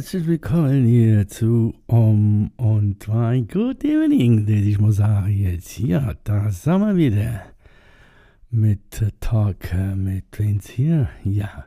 Herzlich 0.00 0.26
willkommen 0.26 0.86
hier 0.86 1.28
zu 1.28 1.74
Um 1.86 2.52
und 2.56 3.06
Wein. 3.06 3.46
Good 3.46 3.84
evening, 3.84 4.46
das 4.46 4.64
ich 4.64 4.78
muss 4.78 4.96
sagen 4.96 5.30
jetzt. 5.30 5.78
Ja, 5.78 6.14
da 6.24 6.50
sind 6.50 6.80
wir 6.80 6.96
wieder 6.96 7.42
mit 8.48 9.02
äh, 9.02 9.10
Talk 9.20 9.74
äh, 9.74 9.94
mit 9.94 10.24
Vince 10.38 10.72
hier. 10.72 11.10
Ja, 11.22 11.66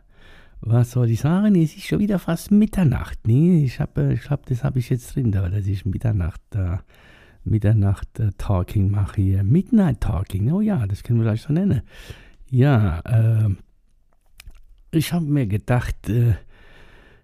was 0.61 0.93
soll 0.93 1.11
ich 1.11 1.19
sagen? 1.19 1.53
Es 1.53 1.75
ist 1.75 1.85
schon 1.85 1.99
wieder 1.99 2.17
fast 2.17 2.49
Mitternacht. 2.49 3.19
Nee, 3.27 3.65
ich 3.65 3.79
habe, 3.79 4.13
ich 4.15 4.21
glaube, 4.21 4.41
das 4.47 4.63
habe 4.63 4.79
ich 4.79 4.89
jetzt 4.89 5.15
drin, 5.15 5.31
da, 5.31 5.47
dass 5.47 5.67
ich 5.67 5.85
Mitternacht, 5.85 6.41
äh, 6.55 6.77
Mitternacht 7.43 8.19
äh, 8.19 8.31
Talking 8.39 8.89
mache 8.89 9.21
hier. 9.21 9.43
Midnight 9.43 10.02
Talking, 10.02 10.52
oh 10.52 10.59
ja, 10.59 10.88
das 10.88 11.03
können 11.03 11.19
wir 11.19 11.25
gleich 11.25 11.43
so 11.43 11.53
nennen. 11.53 11.83
Ja, 12.49 12.99
äh, 13.02 13.49
ich 14.89 15.13
habe 15.13 15.25
mir 15.25 15.45
gedacht, 15.45 16.09
äh, 16.09 16.33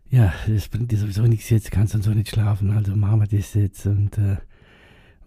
ja, 0.09 0.33
das 0.47 0.67
bringt 0.67 0.91
dir 0.91 0.97
sowieso 0.97 1.23
nichts 1.23 1.49
jetzt, 1.49 1.71
kannst 1.71 1.93
dann 1.93 2.01
so 2.01 2.11
nicht 2.11 2.29
schlafen, 2.29 2.71
also 2.71 2.95
machen 2.95 3.21
wir 3.21 3.27
das 3.27 3.53
jetzt 3.53 3.85
und 3.85 4.17
äh, 4.17 4.37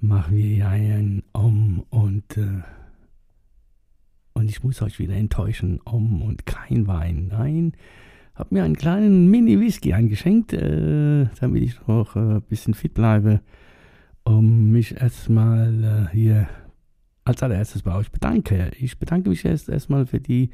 machen 0.01 0.37
wir 0.37 0.45
hier 0.45 0.69
einen 0.69 1.23
um 1.33 1.85
und 1.91 2.37
äh, 2.37 2.63
und 4.35 4.49
ich 4.49 4.65
muss 4.65 4.81
euch 4.83 4.99
wieder 4.99 5.15
enttäuschen, 5.15 5.79
um 5.81 6.23
und 6.23 6.47
kein 6.47 6.87
Wein, 6.87 7.29
nein, 7.31 7.73
hab 8.35 8.51
mir 8.51 8.65
einen 8.65 8.77
kleinen 8.77 9.31
Mini-Whisky 9.31 9.93
eingeschenkt, 9.93 10.53
äh, 10.53 11.27
damit 11.39 11.63
ich 11.63 11.87
noch 11.87 12.17
äh, 12.17 12.37
ein 12.37 12.43
bisschen 12.43 12.75
fit 12.75 12.95
bleibe, 12.95 13.41
um 14.25 14.73
mich 14.73 14.97
erstmal 14.97 16.09
äh, 16.11 16.17
hier 16.17 16.49
als 17.25 17.43
allererstes 17.43 17.83
bei 17.83 17.95
euch 17.95 18.11
bedanke. 18.11 18.73
Ich 18.81 18.99
bedanke 18.99 19.29
mich 19.29 19.45
erst 19.45 19.69
erstmal 19.69 20.07
für 20.07 20.19
die 20.19 20.51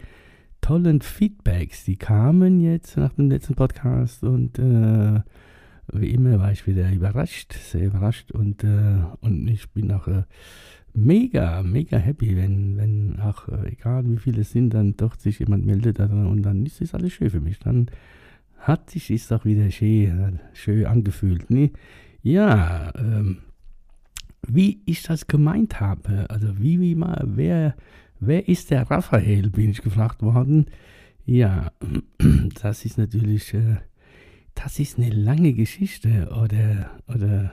tollen 0.61 1.01
Feedbacks, 1.01 1.84
die 1.84 1.97
kamen 1.97 2.61
jetzt 2.61 2.97
nach 2.97 3.12
dem 3.14 3.31
letzten 3.31 3.55
Podcast 3.55 4.23
und 4.23 4.59
äh, 4.59 5.20
wie 5.92 6.11
immer 6.11 6.39
war 6.39 6.53
ich 6.53 6.67
wieder 6.67 6.91
überrascht, 6.92 7.55
sehr 7.55 7.87
überrascht 7.87 8.33
und, 8.33 8.65
äh, 8.65 9.00
und 9.20 9.48
ich 9.48 9.70
bin 9.70 9.91
auch 9.92 10.06
äh, 10.09 10.25
mega, 10.95 11.62
mega 11.62 11.97
happy, 11.97 12.37
wenn, 12.37 12.77
wenn 12.77 13.20
auch, 13.20 13.48
äh, 13.48 13.73
egal 13.73 14.05
wie 14.06 14.19
viele 14.19 14.42
es 14.42 14.50
sind, 14.50 14.75
dann 14.75 14.97
doch 14.97 15.17
sich 15.17 15.39
jemand 15.39 15.65
meldet 15.65 16.00
und 16.00 16.42
dann 16.42 16.67
ist 16.67 16.81
das 16.81 16.95
alles 16.95 17.12
schön 17.12 17.31
für 17.31 17.41
mich. 17.41 17.59
Dann 17.59 17.91
hat 18.59 18.91
sich 18.91 19.11
ist 19.11 19.33
auch 19.33 19.45
wieder 19.45 19.70
schön, 19.70 20.41
schön 20.53 20.87
angefühlt. 20.87 21.48
Ne? 21.50 21.70
Ja, 22.22 22.93
ähm, 22.97 23.39
wie 24.47 24.81
ich 24.87 25.03
das 25.03 25.27
gemeint 25.27 25.81
habe, 25.81 26.27
also 26.28 26.59
wie, 26.59 26.81
wie 26.81 26.95
mal, 26.95 27.25
wer 27.27 27.75
Wer 28.20 28.48
ist 28.48 28.70
der 28.70 28.91
Raphael, 28.91 29.50
bin 29.50 29.70
ich 29.70 29.83
gefragt 29.83 30.22
worden. 30.22 30.66
Ja, 31.24 31.72
das 32.62 32.84
ist 32.84 32.98
natürlich, 32.98 33.55
äh, 33.55 33.77
das 34.55 34.78
ist 34.80 34.98
eine 34.98 35.10
lange 35.10 35.52
Geschichte. 35.52 36.28
Oder, 36.30 36.91
oder 37.06 37.52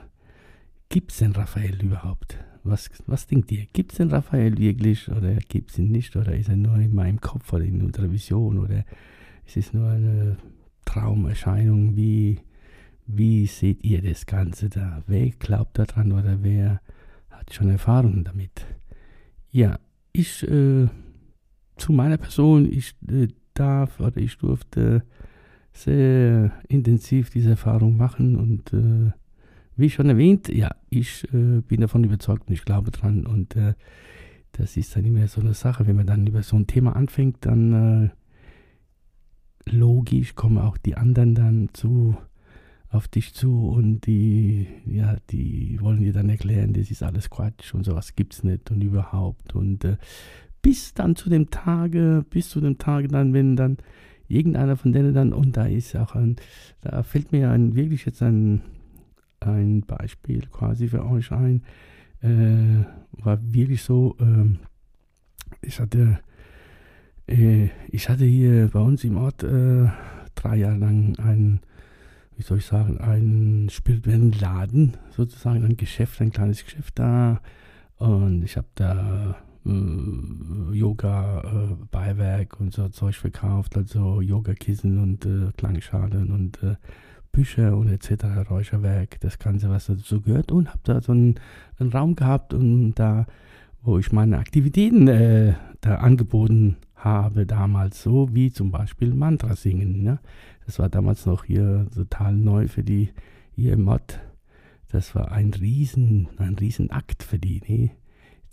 gibt 0.88 1.12
es 1.12 1.18
den 1.18 1.32
Raphael 1.32 1.82
überhaupt? 1.82 2.38
Was, 2.64 2.90
was 3.06 3.28
denkt 3.28 3.52
ihr? 3.52 3.66
Gibt 3.72 3.92
es 3.92 3.98
den 3.98 4.10
Raphael 4.10 4.58
wirklich 4.58 5.08
oder 5.08 5.36
gibt 5.36 5.70
es 5.70 5.78
ihn 5.78 5.92
nicht? 5.92 6.16
Oder 6.16 6.34
ist 6.34 6.48
er 6.48 6.56
nur 6.56 6.76
in 6.76 6.94
meinem 6.94 7.20
Kopf 7.20 7.52
oder 7.52 7.64
in 7.64 7.80
unserer 7.80 8.10
Vision? 8.10 8.58
Oder 8.58 8.84
ist 9.46 9.56
es 9.56 9.72
nur 9.72 9.88
eine 9.88 10.36
Traumerscheinung? 10.84 11.94
Wie, 11.94 12.40
wie 13.06 13.46
seht 13.46 13.84
ihr 13.84 14.02
das 14.02 14.26
Ganze 14.26 14.68
da? 14.68 15.04
Wer 15.06 15.30
glaubt 15.30 15.78
daran 15.78 16.10
oder 16.10 16.42
wer 16.42 16.80
hat 17.30 17.54
schon 17.54 17.68
Erfahrungen 17.68 18.24
damit? 18.24 18.66
Ja, 19.52 19.78
ich 20.18 20.42
äh, 20.48 20.88
zu 21.76 21.92
meiner 21.92 22.16
Person, 22.16 22.70
ich 22.70 22.94
äh, 23.08 23.28
darf 23.54 24.00
oder 24.00 24.16
ich 24.16 24.38
durfte 24.38 25.02
sehr 25.72 26.52
intensiv 26.68 27.30
diese 27.30 27.50
Erfahrung 27.50 27.96
machen 27.96 28.36
und 28.36 28.72
äh, 28.72 29.12
wie 29.76 29.90
schon 29.90 30.08
erwähnt, 30.08 30.48
ja, 30.48 30.74
ich 30.88 31.24
äh, 31.34 31.60
bin 31.60 31.82
davon 31.82 32.02
überzeugt 32.04 32.48
und 32.48 32.54
ich 32.54 32.64
glaube 32.64 32.90
dran 32.90 33.26
und 33.26 33.56
äh, 33.56 33.74
das 34.52 34.78
ist 34.78 34.96
dann 34.96 35.04
immer 35.04 35.28
so 35.28 35.42
eine 35.42 35.52
Sache, 35.52 35.86
wenn 35.86 35.96
man 35.96 36.06
dann 36.06 36.26
über 36.26 36.42
so 36.42 36.56
ein 36.56 36.66
Thema 36.66 36.96
anfängt, 36.96 37.44
dann 37.44 38.08
äh, 39.66 39.70
logisch 39.70 40.34
kommen 40.34 40.58
auch 40.58 40.78
die 40.78 40.96
anderen 40.96 41.34
dann 41.34 41.68
zu 41.74 42.16
auf 42.96 43.08
dich 43.08 43.34
zu 43.34 43.68
und 43.68 44.06
die, 44.06 44.66
ja, 44.86 45.16
die 45.30 45.78
wollen 45.80 46.00
dir 46.00 46.12
dann 46.12 46.28
erklären, 46.28 46.72
das 46.72 46.90
ist 46.90 47.02
alles 47.02 47.30
Quatsch 47.30 47.74
und 47.74 47.84
sowas 47.84 48.16
gibt's 48.16 48.42
nicht 48.42 48.70
und 48.70 48.82
überhaupt. 48.82 49.54
Und 49.54 49.84
äh, 49.84 49.96
bis 50.62 50.94
dann 50.94 51.14
zu 51.14 51.30
dem 51.30 51.50
Tage, 51.50 52.24
bis 52.28 52.48
zu 52.48 52.60
dem 52.60 52.78
Tage 52.78 53.08
dann, 53.08 53.32
wenn 53.34 53.54
dann 53.54 53.76
irgendeiner 54.28 54.76
von 54.76 54.92
denen 54.92 55.14
dann, 55.14 55.32
und 55.32 55.56
da 55.56 55.66
ist 55.66 55.94
auch 55.94 56.14
ein, 56.14 56.36
da 56.80 57.02
fällt 57.02 57.32
mir 57.32 57.50
ein, 57.50 57.76
wirklich 57.76 58.04
jetzt 58.06 58.22
ein, 58.22 58.62
ein 59.40 59.82
Beispiel 59.82 60.42
quasi 60.50 60.88
für 60.88 61.04
euch 61.04 61.30
ein, 61.30 61.62
äh, 62.22 62.84
war 63.12 63.38
wirklich 63.52 63.82
so, 63.82 64.16
äh, 64.18 64.56
ich 65.62 65.78
hatte, 65.78 66.18
äh, 67.28 67.68
ich 67.88 68.08
hatte 68.08 68.24
hier 68.24 68.70
bei 68.72 68.80
uns 68.80 69.04
im 69.04 69.18
Ort 69.18 69.42
äh, 69.42 69.86
drei 70.34 70.56
Jahre 70.56 70.78
lang 70.78 71.16
einen 71.18 71.60
wie 72.36 72.42
soll 72.42 72.58
ich 72.58 72.66
sagen, 72.66 72.98
einen 72.98 73.68
spirituellen 73.70 74.32
Laden, 74.32 74.96
sozusagen 75.10 75.64
ein 75.64 75.76
Geschäft, 75.76 76.20
ein 76.20 76.32
kleines 76.32 76.64
Geschäft 76.64 76.98
da. 76.98 77.40
Und 77.96 78.44
ich 78.44 78.56
habe 78.56 78.66
da 78.74 79.36
äh, 79.64 80.76
Yoga, 80.76 81.40
äh, 81.40 81.84
Beiwerk 81.90 82.60
und 82.60 82.74
so 82.74 82.88
Zeug 82.88 83.16
verkauft, 83.16 83.76
also 83.76 84.20
Yogakissen 84.20 84.98
und 84.98 85.24
äh, 85.24 85.50
Klangschalen 85.56 86.30
und 86.30 86.62
äh, 86.62 86.76
Bücher 87.32 87.76
und 87.76 87.88
etc., 87.88 88.50
Räucherwerk, 88.50 89.20
das 89.20 89.38
Ganze, 89.38 89.70
was 89.70 89.86
dazu 89.86 90.20
gehört. 90.20 90.52
Und 90.52 90.68
habe 90.68 90.80
da 90.84 91.00
so 91.00 91.12
einen, 91.12 91.36
einen, 91.78 91.90
Raum 91.90 92.16
gehabt 92.16 92.52
und 92.52 92.94
da, 92.94 93.26
wo 93.82 93.98
ich 93.98 94.12
meine 94.12 94.38
Aktivitäten 94.38 95.08
äh, 95.08 95.54
da 95.80 95.96
angeboten 95.96 96.76
habe 96.96 97.46
damals, 97.46 98.02
so 98.02 98.34
wie 98.34 98.50
zum 98.50 98.70
Beispiel 98.70 99.14
Mantra 99.14 99.54
singen. 99.54 100.02
Ne? 100.02 100.18
Das 100.64 100.78
war 100.78 100.88
damals 100.88 101.26
noch 101.26 101.44
hier 101.44 101.86
total 101.94 102.34
neu 102.34 102.68
für 102.68 102.82
die 102.82 103.10
hier 103.54 103.74
im 103.74 103.84
Mod. 103.84 104.18
Das 104.88 105.14
war 105.14 105.32
ein 105.32 105.52
riesen, 105.52 106.28
ein 106.38 106.54
riesen 106.54 106.90
Akt 106.90 107.22
für 107.22 107.38
die. 107.38 107.60
Ne? 107.68 107.90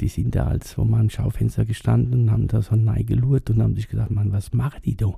Die 0.02 0.08
sind 0.08 0.36
da 0.36 0.48
als 0.48 0.74
vor 0.74 0.86
meinem 0.86 1.10
Schaufenster 1.10 1.66
gestanden 1.66 2.24
und 2.24 2.32
haben 2.32 2.48
da 2.48 2.62
so 2.62 2.76
neigelurt 2.76 3.50
und 3.50 3.62
haben 3.62 3.76
sich 3.76 3.88
gedacht, 3.88 4.12
Mann, 4.12 4.32
was 4.32 4.54
machen 4.54 4.82
die 4.86 4.98
da? 4.98 5.14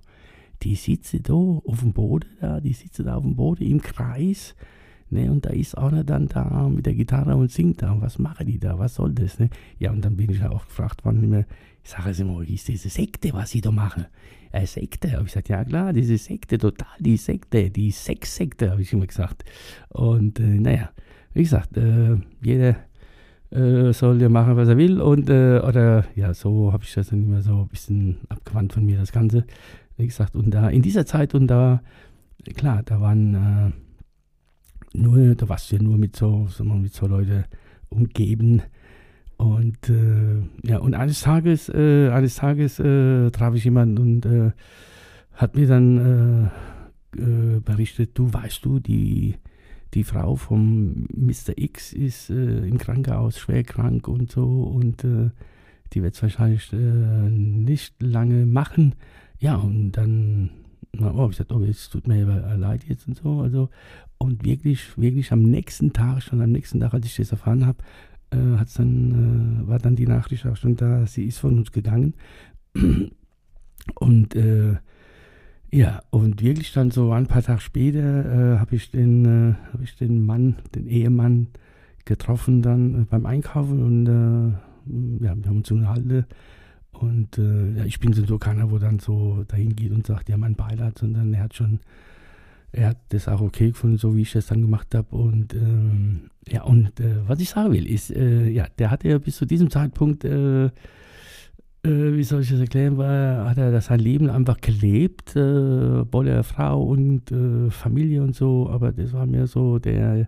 Die 0.62 0.76
sitzen 0.76 1.24
da 1.24 1.34
auf 1.34 1.80
dem 1.80 1.94
Boden 1.94 2.30
da, 2.40 2.62
die 2.62 2.74
sitzen 2.74 3.06
da 3.06 3.16
auf 3.16 3.24
dem 3.24 3.36
Boden 3.36 3.64
im 3.64 3.82
Kreis. 3.82 4.56
Ne, 5.10 5.30
und 5.32 5.46
da 5.46 5.52
ist 5.52 5.78
einer 5.78 6.04
dann 6.04 6.28
da 6.28 6.68
mit 6.68 6.88
der 6.88 6.96
Gitarre 6.96 7.36
und 7.36 7.52
singt 7.52 7.82
da. 7.82 7.96
Was 8.02 8.18
machen 8.18 8.48
die 8.48 8.58
da? 8.58 8.80
Was 8.80 8.96
soll 8.96 9.14
das? 9.14 9.38
Ne? 9.38 9.50
Ja, 9.78 9.92
und 9.92 10.04
dann 10.04 10.18
bin 10.18 10.32
ich 10.32 10.44
auch 10.44 10.66
gefragt 10.66 11.06
worden, 11.06 11.46
ich 11.86 11.92
sage 11.92 12.10
es 12.10 12.20
immer, 12.20 12.42
ist 12.42 12.68
diese 12.68 12.90
Sekte, 12.90 13.32
was 13.34 13.52
sie 13.52 13.62
da 13.62 13.70
machen? 13.70 14.08
Äh, 14.52 14.66
Sekte? 14.66 15.12
Habe 15.12 15.22
ich 15.22 15.28
gesagt, 15.28 15.50
ja 15.50 15.64
klar, 15.64 15.94
diese 15.94 16.18
Sekte, 16.18 16.58
total 16.58 16.98
die 17.00 17.16
Sekte, 17.16 17.70
die 17.70 17.92
Sexsekte, 17.92 18.72
habe 18.72 18.82
ich 18.82 18.92
immer 18.92 19.06
gesagt. 19.06 19.44
Und 19.90 20.40
äh, 20.40 20.60
naja, 20.60 20.90
wie 21.36 21.44
gesagt, 21.44 21.78
äh, 21.78 22.18
jeder 22.42 22.78
äh, 23.52 23.94
soll 23.94 24.20
ja 24.20 24.30
machen, 24.30 24.56
was 24.56 24.68
er 24.68 24.78
will. 24.78 25.00
Und, 25.00 25.30
äh, 25.30 25.60
oder 25.60 26.06
ja, 26.16 26.34
so 26.34 26.74
habe 26.74 26.84
ich 26.84 26.94
das 26.96 27.10
dann 27.10 27.24
immer 27.24 27.44
so 27.44 27.62
ein 27.62 27.68
bisschen 27.68 28.18
abgewandt 28.30 28.74
von 28.74 28.84
mir, 28.84 28.98
das 28.98 29.12
Ganze. 29.12 29.46
Wie 29.96 30.08
gesagt, 30.08 30.36
und 30.36 30.50
da 30.50 30.70
in 30.70 30.82
dieser 30.82 31.06
Zeit 31.06 31.36
und 31.36 31.46
da, 31.46 31.84
klar, 32.56 32.82
da 32.84 33.00
waren 33.00 33.36
äh, 33.36 34.98
nur, 34.98 35.36
da 35.36 35.48
warst 35.50 35.72
du 35.72 35.76
ja 35.76 35.84
nur 35.84 36.00
mit 36.00 36.16
so, 36.16 36.48
wir, 36.58 36.76
mit 36.76 36.96
so 36.96 37.06
Leuten 37.06 37.46
umgeben, 37.90 38.64
und 39.38 39.90
äh, 39.90 40.42
ja, 40.64 40.78
und 40.78 40.94
eines 40.94 41.22
Tages, 41.22 41.70
äh, 41.70 42.10
eines 42.10 42.36
Tages 42.36 42.80
äh, 42.80 43.32
traf 43.32 43.56
ich 43.56 43.66
jemanden 43.66 43.98
und 43.98 44.26
äh, 44.26 44.52
hat 45.34 45.56
mir 45.56 45.68
dann 45.68 46.52
äh, 47.16 47.22
äh, 47.22 47.60
berichtet, 47.60 48.12
du 48.14 48.32
weißt 48.32 48.64
du, 48.64 48.80
die, 48.80 49.36
die 49.94 50.04
Frau 50.04 50.36
vom 50.36 51.08
Mr. 51.14 51.58
X 51.58 51.94
ist 51.94 52.30
im 52.30 52.78
Krankenhaus 52.78 53.40
schwer 53.40 53.64
krank 53.64 54.08
und 54.08 54.32
so 54.32 54.64
und 54.64 55.06
die 55.94 56.04
wird 56.04 56.16
es 56.16 56.22
wahrscheinlich 56.22 56.74
nicht 56.74 58.02
lange 58.02 58.46
machen. 58.46 58.96
Ja, 59.40 59.56
und 59.56 59.94
dann 59.94 60.50
oh, 61.02 61.30
ich 61.30 61.38
sagte, 61.38 61.56
oh, 61.56 61.64
es 61.64 61.90
tut 61.90 62.08
mir 62.08 62.26
leid 62.58 62.84
jetzt 62.88 63.08
und 63.08 63.18
so. 63.18 63.42
Also, 63.42 63.70
und 64.18 64.44
wirklich, 64.46 64.98
wirklich 64.98 65.32
am 65.32 65.44
nächsten 65.44 65.94
Tag, 65.94 66.22
schon 66.22 66.42
am 66.42 66.52
nächsten 66.52 66.80
Tag, 66.80 66.94
als 66.94 67.06
ich 67.06 67.16
das 67.16 67.32
erfahren 67.32 67.66
habe, 67.66 67.84
äh, 68.36 68.58
hat's 68.58 68.76
dann, 68.76 69.64
äh, 69.64 69.68
war 69.68 69.80
dann 69.80 69.96
die 69.96 70.08
Nachricht 70.08 70.46
auch 70.46 70.58
schon 70.58 70.76
da, 70.76 71.06
sie 71.08 71.26
ist 71.26 71.40
von 71.40 71.58
uns 71.58 71.72
gegangen. 71.72 72.14
Und 73.96 74.36
äh, 74.36 74.76
ja, 75.72 76.02
und 76.10 76.42
wirklich 76.42 76.72
dann 76.72 76.90
so 76.90 77.12
ein 77.12 77.28
paar 77.28 77.44
Tage 77.44 77.60
später 77.60 78.00
äh, 78.56 78.60
habe 78.60 78.76
ich, 78.76 78.92
den, 78.92 79.26
äh, 79.26 79.56
hab 79.74 79.82
ich 79.82 79.96
den 79.98 80.26
Mann, 80.26 80.56
den 80.74 80.88
Ehemann 80.88 81.48
getroffen 82.06 82.62
dann 82.62 83.02
äh, 83.02 83.06
beim 83.06 83.26
Einkaufen 83.26 83.84
und 83.84 84.08
äh, 84.08 85.26
ja, 85.26 85.36
wir 85.36 85.50
haben 85.50 85.58
uns 85.58 85.72
unterhalten. 85.72 86.26
Und 86.94 87.38
ja, 87.38 87.84
ich 87.84 88.00
bin 88.00 88.14
so 88.14 88.38
keiner, 88.38 88.72
wo 88.72 88.78
dann 88.78 89.00
so 89.00 89.44
dahin 89.50 89.76
geht 89.76 89.92
und 89.92 90.08
sagt, 90.08 90.30
ja, 90.30 90.38
mein 90.38 90.56
Beileid, 90.56 90.98
sondern 90.98 91.34
er 91.34 91.44
hat 91.44 91.54
schon, 91.54 91.82
er 92.76 92.90
hat 92.90 92.98
das 93.10 93.28
auch 93.28 93.42
okay 93.42 93.70
gefunden, 93.70 93.98
so 93.98 94.16
wie 94.16 94.24
ich 94.24 94.34
das 94.34 94.48
dann 94.48 94.62
gemacht 94.62 94.94
habe. 94.94 95.16
Und 95.16 95.54
ähm, 95.54 96.30
ja, 96.48 96.64
und 96.64 97.00
äh, 97.00 97.28
was 97.28 97.40
ich 97.40 97.50
sagen 97.50 97.74
will, 97.74 97.88
ist, 97.88 98.10
ja, 98.10 98.68
der 98.78 98.92
hatte 98.92 99.10
ja 99.10 99.18
bis 99.18 99.38
zu 99.38 99.46
diesem 99.46 99.70
Zeitpunkt 99.70 100.26
äh, 101.86 102.16
wie 102.16 102.24
soll 102.24 102.42
ich 102.42 102.50
das 102.50 102.60
erklären, 102.60 102.98
war, 102.98 103.48
hat 103.48 103.58
er 103.58 103.72
das 103.72 103.86
sein 103.86 104.00
Leben 104.00 104.30
einfach 104.30 104.60
gelebt, 104.60 105.36
äh, 105.36 106.04
bolle 106.04 106.44
Frau 106.44 106.84
und 106.84 107.32
äh, 107.32 107.70
Familie 107.70 108.24
und 108.24 108.36
so, 108.36 108.70
aber 108.70 108.92
das 108.92 109.14
war 109.14 109.26
mir 109.26 109.48
so 109.48 109.78
der, 109.78 110.28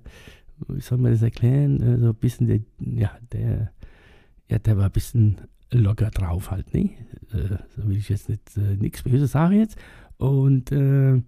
wie 0.67 0.81
soll 0.81 0.99
man 0.99 1.11
das 1.11 1.21
erklären, 1.21 1.81
äh, 1.81 1.97
so 1.97 2.09
ein 2.09 2.15
bisschen 2.15 2.47
der, 2.47 2.59
ja, 2.79 3.11
der, 3.31 3.71
ja, 4.49 4.59
der 4.59 4.77
war 4.77 4.85
ein 4.85 4.91
bisschen 4.91 5.37
locker 5.71 6.11
drauf 6.11 6.51
halt, 6.51 6.73
ne? 6.73 6.91
Äh, 7.33 7.57
so 7.75 7.87
will 7.87 7.97
ich 7.97 8.09
jetzt 8.09 8.29
nicht, 8.29 8.55
äh, 8.55 8.75
nichts 8.77 9.03
Böses 9.03 9.31
sagen 9.31 9.57
jetzt. 9.57 9.77
Und 10.17 10.71
äh, 10.71 11.21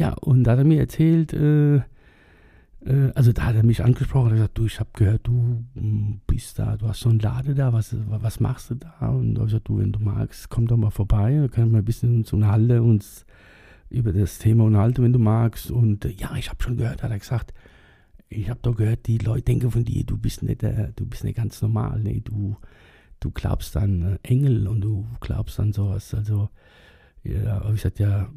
ja, 0.00 0.14
und 0.14 0.44
da 0.44 0.52
hat 0.52 0.58
er 0.60 0.64
mir 0.64 0.80
erzählt, 0.80 1.34
äh, 1.34 1.76
äh, 1.76 3.12
also 3.14 3.32
da 3.32 3.44
hat 3.44 3.54
er 3.54 3.62
mich 3.62 3.84
angesprochen 3.84 4.28
und 4.28 4.36
gesagt, 4.36 4.56
du, 4.56 4.64
ich 4.64 4.80
habe 4.80 4.88
gehört, 4.94 5.26
du 5.26 5.62
hm, 5.74 6.22
bist 6.26 6.58
da, 6.58 6.78
du 6.78 6.88
hast 6.88 7.00
so 7.00 7.10
einen 7.10 7.18
Laden 7.18 7.54
da, 7.54 7.74
was, 7.74 7.94
was 8.08 8.40
machst 8.40 8.70
du 8.70 8.76
da? 8.76 9.08
Und 9.10 9.34
da 9.34 9.40
habe 9.40 9.50
gesagt, 9.50 9.68
du, 9.68 9.78
wenn 9.78 9.92
du 9.92 10.00
magst, 10.00 10.48
komm 10.48 10.66
doch 10.66 10.78
mal 10.78 10.90
vorbei, 10.90 11.34
dann 11.34 11.50
können 11.50 11.72
wir 11.72 11.78
ein 11.80 11.84
bisschen 11.84 12.16
uns 12.16 12.32
unterhalten, 12.32 12.80
uns 12.80 13.26
über 13.90 14.14
das 14.14 14.38
Thema 14.38 14.64
unterhalten, 14.64 15.02
wenn 15.02 15.12
du 15.12 15.18
magst. 15.18 15.70
Und 15.70 16.06
äh, 16.06 16.14
ja, 16.16 16.34
ich 16.34 16.48
habe 16.48 16.62
schon 16.62 16.78
gehört, 16.78 17.02
hat 17.02 17.10
er 17.10 17.18
gesagt, 17.18 17.52
ich 18.30 18.48
habe 18.48 18.60
doch 18.62 18.76
gehört, 18.76 19.06
die 19.06 19.18
Leute 19.18 19.42
denken 19.42 19.70
von 19.70 19.84
dir, 19.84 20.02
du 20.04 20.16
bist 20.16 20.42
nicht, 20.42 20.62
äh, 20.62 20.92
du 20.96 21.04
bist 21.04 21.24
nicht 21.24 21.36
ganz 21.36 21.60
normal, 21.60 22.00
ne? 22.00 22.22
du, 22.22 22.56
du 23.18 23.30
glaubst 23.32 23.76
an 23.76 24.18
Engel 24.22 24.66
und 24.66 24.80
du 24.80 25.06
glaubst 25.20 25.60
an 25.60 25.74
sowas. 25.74 26.14
Also 26.14 26.48
ja, 27.22 27.60
habe 27.60 27.74
ich 27.74 27.82
gesagt, 27.82 27.98
ja, 27.98 28.28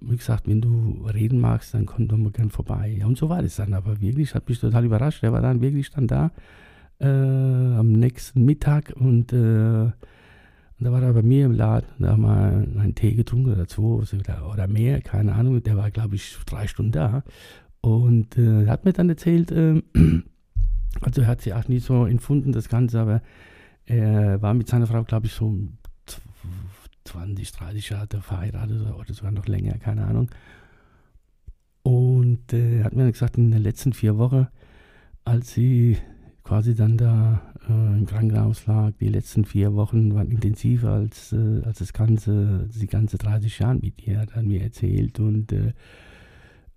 wie 0.00 0.16
gesagt, 0.16 0.48
wenn 0.48 0.60
du 0.60 1.06
reden 1.12 1.40
magst, 1.40 1.74
dann 1.74 1.86
komm 1.86 2.08
doch 2.08 2.16
mal 2.16 2.32
gern 2.32 2.50
vorbei. 2.50 2.96
Ja, 2.98 3.06
und 3.06 3.16
so 3.16 3.28
war 3.28 3.42
das 3.42 3.56
dann. 3.56 3.74
Aber 3.74 4.00
wirklich, 4.00 4.34
hat 4.34 4.48
mich 4.48 4.60
total 4.60 4.84
überrascht. 4.84 5.22
Der 5.22 5.32
war 5.32 5.40
dann 5.40 5.60
wirklich 5.60 5.90
dann 5.90 6.06
da 6.06 6.30
äh, 7.00 7.06
am 7.06 7.92
nächsten 7.92 8.44
Mittag 8.44 8.92
und, 8.96 9.32
äh, 9.32 9.36
und 9.86 10.84
da 10.84 10.92
war 10.92 11.02
er 11.02 11.12
bei 11.12 11.22
mir 11.22 11.46
im 11.46 11.52
Laden. 11.52 11.88
Da 11.98 12.12
haben 12.12 12.22
wir 12.22 12.80
einen 12.80 12.94
Tee 12.94 13.14
getrunken 13.14 13.52
oder 13.52 13.66
zwei 13.66 13.82
oder 13.82 14.66
mehr, 14.66 15.00
keine 15.00 15.34
Ahnung. 15.34 15.62
Der 15.62 15.76
war, 15.76 15.90
glaube 15.90 16.16
ich, 16.16 16.36
drei 16.46 16.66
Stunden 16.66 16.92
da. 16.92 17.22
Und 17.80 18.36
äh, 18.36 18.66
hat 18.66 18.84
mir 18.84 18.92
dann 18.92 19.08
erzählt, 19.08 19.52
äh, 19.52 19.82
also 21.00 21.22
er 21.22 21.26
hat 21.28 21.40
sich 21.40 21.54
auch 21.54 21.68
nicht 21.68 21.84
so 21.84 22.04
empfunden, 22.06 22.52
das 22.52 22.68
Ganze, 22.68 23.00
aber 23.00 23.22
er 23.84 24.42
war 24.42 24.54
mit 24.54 24.68
seiner 24.68 24.86
Frau, 24.86 25.02
glaube 25.04 25.26
ich, 25.26 25.32
so 25.32 25.56
20, 27.08 27.52
30 27.52 27.90
Jahre 27.90 28.20
verheiratet 28.20 28.92
oder 28.92 29.14
sogar 29.14 29.32
noch 29.32 29.46
länger, 29.46 29.78
keine 29.78 30.04
Ahnung. 30.06 30.30
Und 31.82 32.52
äh, 32.52 32.84
hat 32.84 32.94
mir 32.94 33.10
gesagt, 33.10 33.38
in 33.38 33.50
den 33.50 33.62
letzten 33.62 33.92
vier 33.92 34.18
Wochen, 34.18 34.48
als 35.24 35.54
sie 35.54 35.96
quasi 36.44 36.74
dann 36.74 36.96
da 36.96 37.42
äh, 37.68 37.98
im 37.98 38.06
Krankenhaus 38.06 38.66
lag, 38.66 38.92
die 39.00 39.08
letzten 39.08 39.44
vier 39.44 39.74
Wochen 39.74 40.14
waren 40.14 40.30
intensiver 40.30 40.90
als, 40.90 41.32
äh, 41.32 41.62
als 41.64 41.78
das 41.78 41.92
ganze, 41.92 42.68
die 42.74 42.86
ganze 42.86 43.16
30 43.18 43.58
Jahre 43.58 43.76
mit 43.76 44.06
ihr, 44.06 44.20
hat 44.20 44.32
er 44.34 44.42
mir 44.42 44.62
erzählt 44.62 45.18
und 45.20 45.52
äh, 45.52 45.72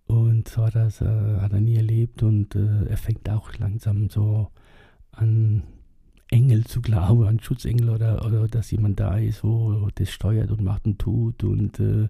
und 0.08 0.50
so 0.50 0.66
hat, 0.66 0.76
das, 0.76 1.00
äh, 1.00 1.38
hat 1.40 1.54
er 1.54 1.62
nie 1.62 1.78
erlebt 1.78 2.22
und 2.22 2.54
äh, 2.56 2.86
er 2.90 2.98
fängt 2.98 3.30
auch 3.30 3.58
langsam 3.60 4.10
so 4.10 4.50
an 5.12 5.64
Engel 6.32 6.66
zu 6.66 6.82
glauben, 6.82 7.28
an 7.28 7.40
Schutzengel 7.40 7.90
oder, 7.90 8.26
oder 8.26 8.48
dass 8.48 8.72
jemand 8.72 9.00
da 9.00 9.18
ist, 9.18 9.44
wo 9.44 9.90
das 9.94 10.10
steuert 10.10 10.50
und 10.50 10.64
macht 10.64 10.86
und 10.86 10.98
tut. 10.98 11.44
Und 11.44 11.80
äh, 11.80 12.08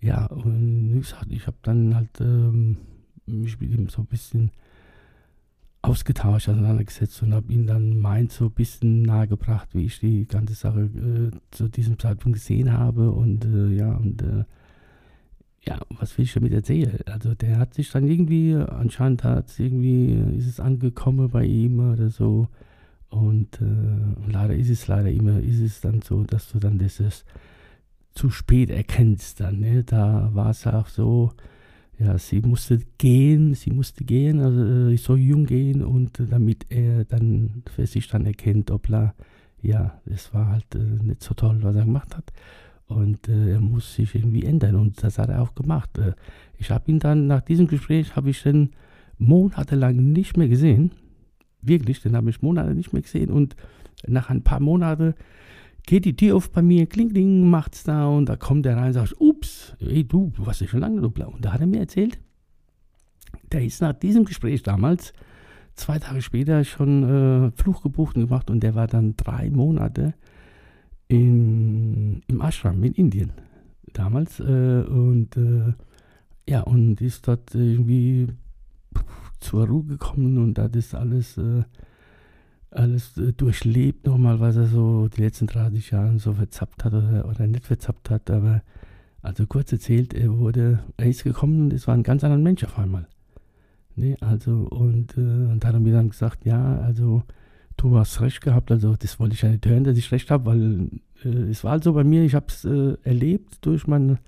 ja, 0.00 0.26
und 0.26 0.94
wie 0.94 1.00
gesagt, 1.00 1.26
ich 1.30 1.46
habe 1.46 1.56
dann 1.62 1.94
halt 1.94 2.20
ähm, 2.20 2.78
mich 3.26 3.60
mit 3.60 3.72
ihm 3.72 3.88
so 3.88 4.02
ein 4.02 4.06
bisschen 4.06 4.52
ausgetauscht, 5.82 6.48
auseinandergesetzt 6.48 7.22
und 7.22 7.34
habe 7.34 7.52
ihn 7.52 7.66
dann 7.66 7.98
meint 7.98 8.32
so 8.32 8.46
ein 8.46 8.52
bisschen 8.52 9.02
nahegebracht, 9.02 9.74
wie 9.74 9.84
ich 9.84 9.98
die 9.98 10.26
ganze 10.26 10.54
Sache 10.54 10.82
äh, 10.82 11.30
zu 11.50 11.68
diesem 11.68 11.98
Zeitpunkt 11.98 12.38
gesehen 12.38 12.72
habe. 12.72 13.10
Und 13.10 13.44
äh, 13.44 13.68
ja, 13.74 13.94
und 13.96 14.22
äh, 14.22 14.44
ja, 15.66 15.80
was 15.98 16.16
will 16.16 16.24
ich 16.24 16.32
damit 16.34 16.52
erzählen? 16.52 17.00
Also 17.06 17.34
der 17.34 17.58
hat 17.58 17.74
sich 17.74 17.90
dann 17.90 18.06
irgendwie, 18.06 18.54
anscheinend 18.54 19.24
hat 19.24 19.58
irgendwie, 19.58 20.14
ist 20.38 20.46
es 20.46 20.60
angekommen 20.60 21.30
bei 21.30 21.44
ihm 21.44 21.80
oder 21.92 22.10
so. 22.10 22.48
Und 23.14 23.60
äh, 23.60 24.30
leider 24.30 24.56
ist 24.56 24.70
es 24.70 24.88
leider 24.88 25.08
immer, 25.08 25.38
ist 25.38 25.60
es 25.60 25.80
dann 25.80 26.02
so, 26.02 26.24
dass 26.24 26.50
du 26.50 26.58
dann 26.58 26.78
das 26.78 27.24
zu 28.12 28.28
spät 28.28 28.70
erkennst 28.70 29.38
dann. 29.38 29.60
Ne? 29.60 29.84
Da 29.84 30.30
war 30.32 30.50
es 30.50 30.66
auch 30.66 30.88
so, 30.88 31.30
ja, 31.96 32.18
sie 32.18 32.40
musste 32.40 32.80
gehen, 32.98 33.54
sie 33.54 33.70
musste 33.70 34.02
gehen, 34.02 34.40
also 34.40 34.90
äh, 34.90 34.96
so 34.96 35.14
jung 35.14 35.46
gehen 35.46 35.84
und 35.84 36.18
äh, 36.18 36.26
damit 36.26 36.66
er 36.70 37.04
dann 37.04 37.62
für 37.72 37.86
sich 37.86 38.08
dann 38.08 38.26
erkennt, 38.26 38.72
obla, 38.72 39.14
ja, 39.62 40.00
es 40.06 40.34
war 40.34 40.48
halt 40.48 40.74
äh, 40.74 40.78
nicht 40.78 41.22
so 41.22 41.34
toll, 41.34 41.58
was 41.62 41.76
er 41.76 41.84
gemacht 41.84 42.16
hat. 42.16 42.32
Und 42.88 43.28
äh, 43.28 43.52
er 43.52 43.60
muss 43.60 43.94
sich 43.94 44.16
irgendwie 44.16 44.44
ändern 44.44 44.74
und 44.74 45.00
das 45.04 45.18
hat 45.18 45.28
er 45.28 45.40
auch 45.40 45.54
gemacht. 45.54 45.98
Äh, 45.98 46.14
ich 46.58 46.72
habe 46.72 46.90
ihn 46.90 46.98
dann 46.98 47.28
nach 47.28 47.42
diesem 47.42 47.68
Gespräch, 47.68 48.16
habe 48.16 48.30
ich 48.30 48.42
dann 48.42 48.70
monatelang 49.18 50.12
nicht 50.12 50.36
mehr 50.36 50.48
gesehen 50.48 50.90
Wirklich, 51.66 52.00
den 52.00 52.16
habe 52.16 52.30
ich 52.30 52.42
Monate 52.42 52.74
nicht 52.74 52.92
mehr 52.92 53.02
gesehen. 53.02 53.30
Und 53.30 53.56
nach 54.06 54.30
ein 54.30 54.42
paar 54.42 54.60
Monaten 54.60 55.14
geht 55.86 56.04
die 56.04 56.16
Tür 56.16 56.36
auf 56.36 56.50
bei 56.50 56.62
mir, 56.62 56.86
kling, 56.86 57.10
kling, 57.10 57.48
macht's 57.48 57.84
da 57.84 58.06
und 58.06 58.28
da 58.28 58.36
kommt 58.36 58.66
er 58.66 58.76
rein 58.76 58.88
und 58.88 58.92
sagt, 58.94 59.14
ups, 59.18 59.74
ey 59.80 60.04
du, 60.04 60.32
du 60.34 60.46
warst 60.46 60.60
ja 60.60 60.66
schon 60.66 60.80
lange 60.80 61.00
so 61.00 61.10
blau. 61.10 61.30
Und 61.30 61.44
da 61.44 61.52
hat 61.52 61.60
er 61.60 61.66
mir 61.66 61.80
erzählt, 61.80 62.18
der 63.52 63.64
ist 63.64 63.80
nach 63.82 63.92
diesem 63.92 64.24
Gespräch 64.24 64.62
damals, 64.62 65.12
zwei 65.74 65.98
Tage 65.98 66.22
später 66.22 66.64
schon 66.64 67.02
äh, 67.02 67.50
Fluch 67.52 67.82
gebucht 67.82 68.16
und 68.16 68.28
gemacht 68.28 68.50
und 68.50 68.62
der 68.62 68.74
war 68.74 68.86
dann 68.86 69.16
drei 69.16 69.50
Monate 69.50 70.14
in, 71.08 72.22
im 72.26 72.40
Ashram 72.40 72.82
in 72.82 72.94
Indien 72.94 73.32
damals 73.92 74.40
äh, 74.40 74.42
und 74.42 75.36
äh, 75.36 75.72
ja, 76.48 76.60
und 76.60 77.00
ist 77.00 77.26
dort 77.26 77.54
irgendwie 77.54 78.28
zur 79.40 79.66
Ruhe 79.66 79.84
gekommen 79.84 80.38
und 80.38 80.58
hat 80.58 80.76
das 80.76 80.94
alles, 80.94 81.38
äh, 81.38 81.62
alles 82.70 83.16
äh, 83.18 83.32
durchlebt 83.32 84.06
nochmal, 84.06 84.40
was 84.40 84.56
er 84.56 84.66
so 84.66 85.08
die 85.08 85.22
letzten 85.22 85.46
30 85.46 85.90
Jahre 85.90 86.18
so 86.18 86.32
verzappt 86.34 86.84
hat 86.84 86.92
oder, 86.94 87.26
oder 87.28 87.46
nicht 87.46 87.66
verzappt 87.66 88.10
hat. 88.10 88.30
Aber 88.30 88.62
also 89.22 89.46
kurz 89.46 89.72
erzählt, 89.72 90.14
er 90.14 90.36
wurde, 90.36 90.80
er 90.96 91.06
ist 91.06 91.24
gekommen 91.24 91.62
und 91.62 91.72
es 91.72 91.86
war 91.86 91.94
ein 91.94 92.02
ganz 92.02 92.24
anderer 92.24 92.42
Mensch 92.42 92.64
auf 92.64 92.78
einmal. 92.78 93.06
Nee, 93.96 94.16
also 94.20 94.68
und, 94.70 95.16
äh, 95.16 95.20
und 95.20 95.64
hat 95.64 95.74
er 95.74 95.80
mir 95.80 95.92
dann 95.92 96.10
gesagt, 96.10 96.44
ja, 96.44 96.78
also 96.80 97.22
du 97.76 97.96
hast 97.96 98.20
recht 98.20 98.40
gehabt, 98.40 98.70
also 98.70 98.96
das 98.96 99.20
wollte 99.20 99.34
ich 99.34 99.42
ja 99.42 99.50
nicht 99.50 99.66
hören, 99.66 99.84
dass 99.84 99.96
ich 99.96 100.10
recht 100.12 100.30
habe, 100.30 100.46
weil 100.46 100.90
äh, 101.24 101.50
es 101.50 101.64
war 101.64 101.72
halt 101.72 101.84
so 101.84 101.92
bei 101.92 102.04
mir, 102.04 102.24
ich 102.24 102.34
habe 102.34 102.46
es 102.48 102.64
äh, 102.64 102.96
erlebt 103.02 103.64
durch 103.64 103.86
meine 103.86 104.18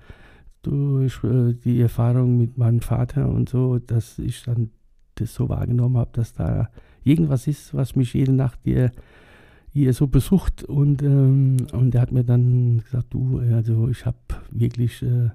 durch 0.63 1.23
äh, 1.23 1.53
die 1.53 1.79
Erfahrung 1.81 2.37
mit 2.37 2.57
meinem 2.57 2.81
Vater 2.81 3.29
und 3.29 3.49
so, 3.49 3.79
dass 3.79 4.19
ich 4.19 4.43
dann 4.43 4.71
das 5.19 5.33
so 5.33 5.49
wahrgenommen 5.49 5.97
habe, 5.97 6.11
dass 6.13 6.33
da 6.33 6.69
irgendwas 7.03 7.47
ist, 7.47 7.73
was 7.73 7.95
mich 7.95 8.13
jede 8.13 8.33
Nacht 8.33 8.59
hier, 8.63 8.91
hier 9.73 9.93
so 9.93 10.07
besucht. 10.07 10.63
Und, 10.63 11.01
ähm, 11.01 11.57
und 11.71 11.95
er 11.95 12.01
hat 12.01 12.11
mir 12.11 12.23
dann 12.23 12.81
gesagt, 12.83 13.07
du, 13.11 13.39
also 13.39 13.89
ich 13.89 14.05
habe 14.05 14.17
wirklich 14.51 15.01
äh, 15.03 15.29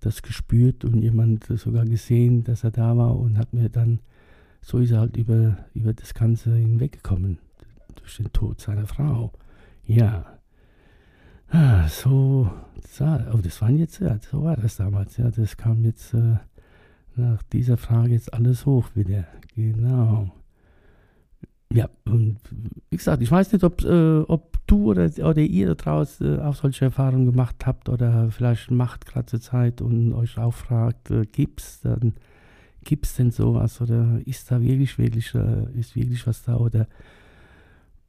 das 0.00 0.22
gespürt 0.22 0.84
und 0.84 1.02
jemand 1.02 1.44
sogar 1.44 1.84
gesehen, 1.84 2.44
dass 2.44 2.64
er 2.64 2.70
da 2.70 2.96
war 2.96 3.18
und 3.18 3.38
hat 3.38 3.52
mir 3.52 3.68
dann, 3.68 4.00
so 4.60 4.78
ist 4.78 4.90
er 4.90 5.00
halt 5.00 5.16
über, 5.16 5.58
über 5.74 5.92
das 5.92 6.14
Ganze 6.14 6.54
hinweggekommen, 6.54 7.38
durch 7.96 8.16
den 8.16 8.32
Tod 8.32 8.60
seiner 8.60 8.86
Frau. 8.86 9.32
Ja. 9.86 10.26
Ah, 11.48 11.86
so, 11.88 12.50
das 12.80 13.00
war, 13.00 13.34
oh, 13.34 13.38
das 13.38 13.60
waren 13.62 13.78
jetzt, 13.78 14.02
so 14.30 14.42
war 14.42 14.56
das 14.56 14.76
damals, 14.76 15.16
ja, 15.16 15.30
das 15.30 15.56
kam 15.56 15.84
jetzt 15.84 16.14
äh, 16.14 16.36
nach 17.16 17.42
dieser 17.44 17.76
Frage 17.76 18.12
jetzt 18.12 18.32
alles 18.32 18.66
hoch 18.66 18.90
wieder. 18.94 19.26
Genau. 19.54 20.30
Ja, 21.72 21.88
und 22.04 22.38
wie 22.90 22.96
gesagt, 22.96 23.20
ich 23.20 23.30
weiß 23.30 23.52
nicht, 23.52 23.64
ob, 23.64 23.82
äh, 23.82 24.20
ob 24.20 24.58
du 24.66 24.90
oder, 24.90 25.10
oder 25.18 25.40
ihr 25.40 25.66
da 25.68 25.74
draußen 25.74 26.38
äh, 26.38 26.42
auch 26.42 26.54
solche 26.54 26.84
Erfahrungen 26.84 27.26
gemacht 27.26 27.66
habt 27.66 27.88
oder 27.88 28.30
vielleicht 28.30 28.70
macht 28.70 29.06
gerade 29.06 29.26
zur 29.26 29.40
Zeit 29.40 29.80
und 29.80 30.12
euch 30.12 30.38
auch 30.38 30.54
fragt, 30.54 31.10
äh, 31.10 31.26
es 31.56 31.80
dann 31.80 32.14
gibt 32.84 33.06
es 33.06 33.16
denn 33.16 33.30
sowas 33.30 33.80
oder 33.80 34.20
ist 34.24 34.50
da 34.50 34.60
wirklich, 34.60 34.98
wirklich, 34.98 35.34
äh, 35.34 35.64
ist 35.78 35.96
wirklich 35.96 36.26
was 36.26 36.44
da 36.44 36.58
oder 36.58 36.86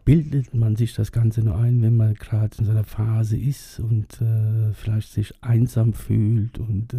bildet 0.03 0.53
man 0.53 0.75
sich 0.75 0.93
das 0.93 1.11
Ganze 1.11 1.41
nur 1.41 1.57
ein, 1.57 1.81
wenn 1.81 1.97
man 1.97 2.13
gerade 2.13 2.55
in 2.59 2.65
so 2.65 2.71
einer 2.71 2.83
Phase 2.83 3.37
ist 3.37 3.79
und 3.79 4.21
äh, 4.21 4.73
vielleicht 4.73 5.11
sich 5.11 5.33
einsam 5.43 5.93
fühlt 5.93 6.59
und 6.59 6.93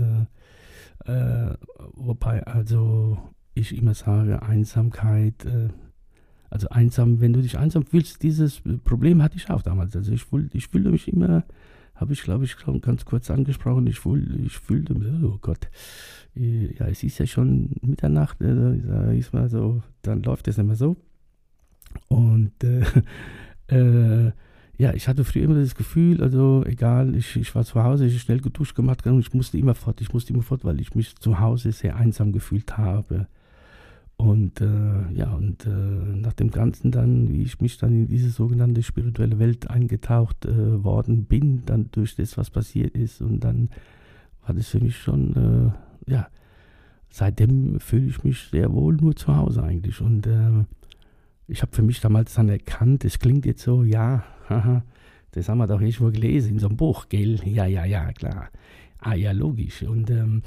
äh, 1.05 1.55
wobei 1.95 2.47
also 2.47 3.19
ich 3.55 3.77
immer 3.77 3.95
sage, 3.95 4.43
Einsamkeit, 4.43 5.45
äh, 5.45 5.69
also 6.51 6.69
einsam, 6.69 7.21
wenn 7.21 7.33
du 7.33 7.41
dich 7.41 7.59
einsam 7.59 7.85
fühlst, 7.85 8.23
dieses 8.23 8.63
Problem 8.85 9.23
hatte 9.23 9.37
ich 9.37 9.51
auch 9.51 9.63
damals. 9.63 9.97
Also 9.97 10.13
ich, 10.13 10.27
ich 10.53 10.69
fühlte 10.69 10.91
mich 10.91 11.09
immer, 11.09 11.45
habe 11.95 12.13
ich 12.13 12.23
glaube 12.23 12.45
ich 12.45 12.57
ganz 12.83 13.05
kurz 13.05 13.31
angesprochen, 13.31 13.87
ich, 13.87 13.99
fühl, 13.99 14.45
ich 14.45 14.59
fühlte, 14.59 14.95
oh 15.25 15.39
Gott, 15.41 15.69
äh, 16.37 16.75
ja, 16.77 16.87
es 16.87 17.03
ist 17.03 17.19
ja 17.19 17.27
schon 17.27 17.71
Mitternacht, 17.83 18.41
äh, 18.41 19.19
ist 19.19 19.33
mal 19.33 19.49
so, 19.49 19.83
dann 20.03 20.23
läuft 20.23 20.49
es 20.49 20.59
mehr 20.59 20.77
so. 20.77 20.97
Und 22.09 22.53
äh, 22.63 22.85
äh, 24.29 24.33
ja, 24.79 24.93
ich 24.93 25.09
hatte 25.09 25.25
früher 25.25 25.45
immer 25.45 25.61
das 25.61 25.75
Gefühl, 25.75 26.23
also 26.23 26.63
egal, 26.67 27.15
ich, 27.15 27.37
ich 27.37 27.55
war 27.55 27.65
zu 27.65 27.83
Hause, 27.83 28.07
ich 28.07 28.21
schnell 28.21 28.41
geduscht 28.41 28.75
gemacht 28.75 29.07
und 29.07 29.21
ich 29.21 29.33
musste 29.33 29.57
immer 29.57 29.75
fort, 29.75 30.01
ich 30.01 30.13
musste 30.13 30.35
immer 30.35 30.43
fort, 30.43 30.65
weil 30.65 30.81
ich 30.81 30.95
mich 30.95 31.17
zu 31.17 31.41
Hause 31.41 31.73
sehr 31.73 31.97
einsam 31.97 32.33
gefühlt 32.33 32.77
habe. 32.77 33.27
Und 34.19 34.61
äh, 34.63 35.13
ja, 35.13 35.33
und 35.35 35.67
äh, 35.67 35.69
nach 35.69 36.33
dem 36.33 36.51
Ganzen 36.51 36.91
dann, 36.91 37.31
wie 37.31 37.43
ich 37.43 37.61
mich 37.61 37.77
dann 37.79 37.93
in 37.93 38.09
diese 38.09 38.31
sogenannte 38.31 38.83
spirituelle 38.83 39.39
Welt 39.39 39.69
eingetaucht 39.69 40.47
äh, 40.47 40.83
worden 40.83 41.25
bin, 41.25 41.65
dann 41.67 41.91
durch 41.93 42.17
das, 42.17 42.39
was 42.39 42.51
passiert 42.51 42.97
ist, 42.97 43.21
und 43.21 43.41
dann 43.41 43.69
war 44.47 44.55
das 44.55 44.69
für 44.69 44.81
mich 44.81 44.97
schon, 44.97 45.75
äh, 46.07 46.11
ja, 46.11 46.29
seitdem 47.11 47.79
fühle 47.79 48.07
ich 48.07 48.25
mich 48.25 48.49
sehr 48.51 48.73
wohl 48.73 48.95
nur 48.95 49.17
zu 49.17 49.37
Hause 49.37 49.63
eigentlich. 49.63 50.01
Und 50.01 50.27
äh, 50.27 50.65
ich 51.49 51.63
habe 51.63 51.75
für 51.75 51.83
mich 51.83 52.01
damals 52.01 52.35
dann 52.35 52.49
erkannt, 52.49 53.05
es 53.05 53.19
klingt 53.19 53.47
jetzt 53.47 53.63
so, 53.63 53.83
ja, 53.83 54.25
haha, 54.49 54.85
das 55.33 55.49
haben 55.49 55.59
wir 55.59 55.67
doch 55.67 55.81
irgendwo 55.81 56.11
gelesen 56.11 56.55
in 56.55 56.59
so 56.59 56.69
einem 56.69 56.77
Buch, 56.77 57.09
gell? 57.09 57.41
Ja, 57.45 57.67
ja, 57.67 57.85
ja, 57.85 58.13
klar. 58.13 58.51
Ah, 58.99 59.15
ja, 59.15 59.33
logisch. 59.33 59.83
Und 59.83 60.11
ähm, 60.11 60.43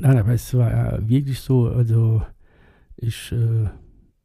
nein, 0.00 0.18
aber 0.18 0.32
es 0.32 0.54
war 0.54 1.06
wirklich 1.06 1.40
so, 1.40 1.68
also 1.68 2.22
ich 2.96 3.32
äh, 3.32 3.68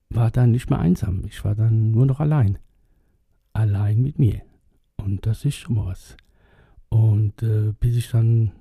war 0.10 0.31
dann 0.31 0.51
nicht 0.51 0.69
mehr 0.69 0.79
einsam. 0.79 1.24
Ich 1.25 1.43
war 1.43 1.55
dann 1.55 1.91
nur 1.91 2.05
noch 2.05 2.19
allein. 2.19 2.57
Allein 3.53 4.01
mit 4.01 4.19
mir. 4.19 4.41
Und 4.96 5.25
das 5.25 5.46
ist 5.46 5.55
schon 5.55 5.75
mal 5.75 5.88
was. 5.88 6.15
Und 6.89 7.43
äh, 7.43 7.74
bis 7.79 7.98
ich 7.98 8.10
dann 8.10 8.51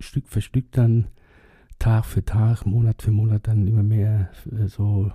Stück 0.00 0.28
für 0.28 0.42
Stück 0.42 0.70
dann 0.72 1.08
Tag 1.78 2.04
für 2.04 2.24
Tag, 2.24 2.66
Monat 2.66 3.02
für 3.02 3.12
Monat 3.12 3.46
dann 3.48 3.66
immer 3.66 3.82
mehr 3.82 4.30
äh, 4.50 4.66
so 4.66 5.10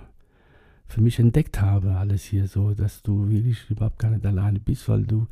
für 0.94 1.00
mich 1.00 1.18
entdeckt 1.18 1.60
habe, 1.60 1.96
alles 1.96 2.22
hier 2.22 2.46
so, 2.46 2.72
dass 2.72 3.02
du 3.02 3.28
wirklich 3.28 3.68
überhaupt 3.68 3.98
gar 3.98 4.10
nicht 4.10 4.24
alleine 4.24 4.60
bist, 4.60 4.88
weil 4.88 5.02
du, 5.02 5.26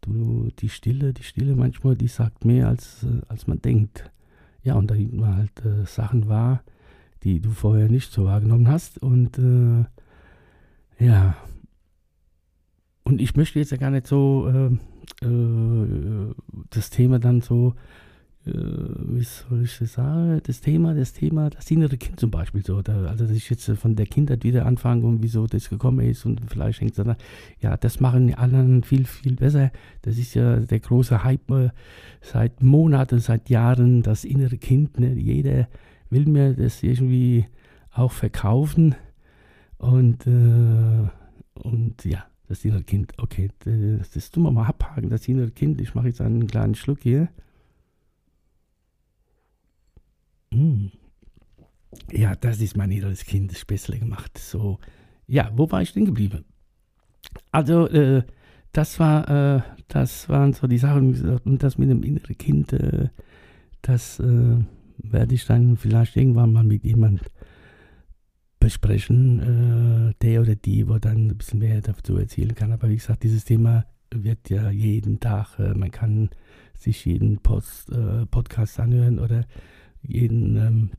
du 0.00 0.48
die 0.60 0.68
Stille, 0.68 1.12
die 1.12 1.24
Stille 1.24 1.56
manchmal, 1.56 1.96
die 1.96 2.06
sagt 2.06 2.44
mehr, 2.44 2.68
als, 2.68 3.02
äh, 3.02 3.20
als 3.26 3.48
man 3.48 3.60
denkt. 3.60 4.08
Ja, 4.62 4.74
und 4.74 4.88
da 4.88 4.94
nimmt 4.94 5.14
man 5.14 5.36
halt 5.36 5.64
äh, 5.64 5.84
Sachen 5.86 6.28
wahr, 6.28 6.62
die 7.24 7.40
du 7.40 7.50
vorher 7.50 7.88
nicht 7.88 8.12
so 8.12 8.26
wahrgenommen 8.26 8.68
hast. 8.68 9.02
Und 9.02 9.38
äh, 9.38 9.84
ja, 11.04 11.36
und 13.02 13.20
ich 13.20 13.34
möchte 13.34 13.58
jetzt 13.58 13.72
ja 13.72 13.78
gar 13.78 13.90
nicht 13.90 14.06
so 14.06 14.48
äh, 14.48 15.26
äh, 15.26 16.34
das 16.70 16.90
Thema 16.90 17.18
dann 17.18 17.40
so 17.40 17.74
wie 18.48 19.24
soll 19.24 19.64
ich 19.64 19.76
das 19.78 19.94
sagen, 19.94 20.40
das 20.44 20.60
Thema, 20.60 20.94
das 20.94 21.12
Thema, 21.12 21.50
das 21.50 21.68
innere 21.68 21.96
Kind 21.96 22.20
zum 22.20 22.30
Beispiel 22.30 22.64
so, 22.64 22.80
da, 22.80 23.06
also 23.06 23.26
dass 23.26 23.36
ich 23.36 23.50
jetzt 23.50 23.68
von 23.70 23.96
der 23.96 24.06
Kindheit 24.06 24.44
wieder 24.44 24.66
anfange 24.66 25.04
und 25.04 25.20
wieso 25.20 25.48
das 25.48 25.68
gekommen 25.68 26.06
ist 26.06 26.24
und 26.24 26.40
vielleicht 26.48 26.80
hängt 26.80 26.96
es 26.96 27.04
dann, 27.04 27.16
ja, 27.60 27.76
das 27.76 27.98
machen 27.98 28.28
die 28.28 28.36
anderen 28.36 28.84
viel, 28.84 29.04
viel 29.04 29.34
besser. 29.34 29.72
Das 30.02 30.16
ist 30.16 30.34
ja 30.34 30.60
der 30.60 30.78
große 30.78 31.24
Hype 31.24 31.50
äh, 31.50 31.70
seit 32.20 32.62
Monaten, 32.62 33.18
seit 33.18 33.50
Jahren, 33.50 34.02
das 34.02 34.24
innere 34.24 34.58
Kind, 34.58 35.00
ne? 35.00 35.14
jeder 35.14 35.66
will 36.10 36.26
mir 36.26 36.54
das 36.54 36.84
irgendwie 36.84 37.46
auch 37.90 38.12
verkaufen 38.12 38.94
und, 39.78 40.24
äh, 40.28 41.08
und 41.54 42.04
ja, 42.04 42.26
das 42.46 42.64
innere 42.64 42.84
Kind, 42.84 43.12
okay, 43.18 43.50
das, 43.64 44.10
das 44.10 44.30
tun 44.30 44.44
wir 44.44 44.52
mal 44.52 44.66
abhaken, 44.66 45.10
das 45.10 45.26
innere 45.26 45.50
Kind, 45.50 45.80
ich 45.80 45.96
mache 45.96 46.06
jetzt 46.06 46.20
einen 46.20 46.46
kleinen 46.46 46.76
Schluck 46.76 47.00
hier. 47.02 47.28
Hm. 50.56 50.90
Ja, 52.10 52.34
das 52.34 52.60
ist 52.60 52.76
mein 52.76 52.90
inneres 52.90 53.24
Kind, 53.24 53.50
das 53.50 53.60
Späßle 53.60 53.98
gemacht. 53.98 54.38
So, 54.38 54.78
ja, 55.26 55.50
wo 55.54 55.70
war 55.70 55.82
ich 55.82 55.92
denn 55.92 56.06
geblieben? 56.06 56.44
Also, 57.50 57.88
äh, 57.88 58.22
das 58.72 58.98
war, 58.98 59.28
äh, 59.28 59.62
das 59.88 60.28
waren 60.28 60.52
so 60.52 60.66
die 60.66 60.78
Sachen, 60.78 61.40
und 61.44 61.62
das 61.62 61.78
mit 61.78 61.90
dem 61.90 62.02
inneren 62.02 62.38
Kind, 62.38 62.72
äh, 62.72 63.08
das 63.82 64.18
äh, 64.20 64.56
werde 64.98 65.34
ich 65.34 65.46
dann 65.46 65.76
vielleicht 65.76 66.16
irgendwann 66.16 66.52
mal 66.52 66.64
mit 66.64 66.84
jemand 66.84 67.20
besprechen, 68.58 70.10
äh, 70.10 70.14
der 70.22 70.40
oder 70.40 70.54
die, 70.54 70.88
wo 70.88 70.98
dann 70.98 71.28
ein 71.28 71.36
bisschen 71.36 71.58
mehr 71.58 71.80
dazu 71.82 72.16
erzählen 72.16 72.54
kann. 72.54 72.72
Aber 72.72 72.88
wie 72.88 72.96
gesagt, 72.96 73.22
dieses 73.22 73.44
Thema 73.44 73.84
wird 74.10 74.48
ja 74.48 74.70
jeden 74.70 75.20
Tag, 75.20 75.58
äh, 75.58 75.74
man 75.74 75.90
kann 75.90 76.30
sich 76.78 77.04
jeden 77.04 77.38
Post, 77.38 77.90
Podcast 78.30 78.78
anhören 78.78 79.18
oder 79.18 79.46
jeden 80.08 80.56
ähm, 80.56 80.90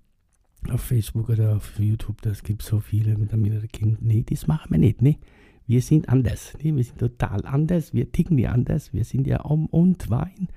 auf 0.69 0.81
Facebook 0.81 1.29
oder 1.29 1.55
auf 1.55 1.79
YouTube, 1.79 2.21
das 2.21 2.43
gibt 2.43 2.61
so 2.61 2.79
viele 2.79 3.17
mit 3.17 3.33
einem 3.33 3.45
inneren 3.45 3.67
Kind. 3.69 4.01
Nee, 4.01 4.23
das 4.27 4.47
machen 4.47 4.71
wir 4.71 4.79
nicht, 4.79 5.01
ne? 5.01 5.17
Wir 5.65 5.81
sind 5.81 6.09
anders, 6.09 6.57
ne? 6.61 6.75
Wir 6.75 6.83
sind 6.83 6.99
total 6.99 7.45
anders, 7.45 7.93
wir 7.93 8.11
ticken 8.11 8.37
ja 8.37 8.51
anders, 8.51 8.93
wir 8.93 9.03
sind 9.03 9.27
ja 9.27 9.45
Om 9.45 9.67
und 9.67 10.09
Wein. 10.09 10.47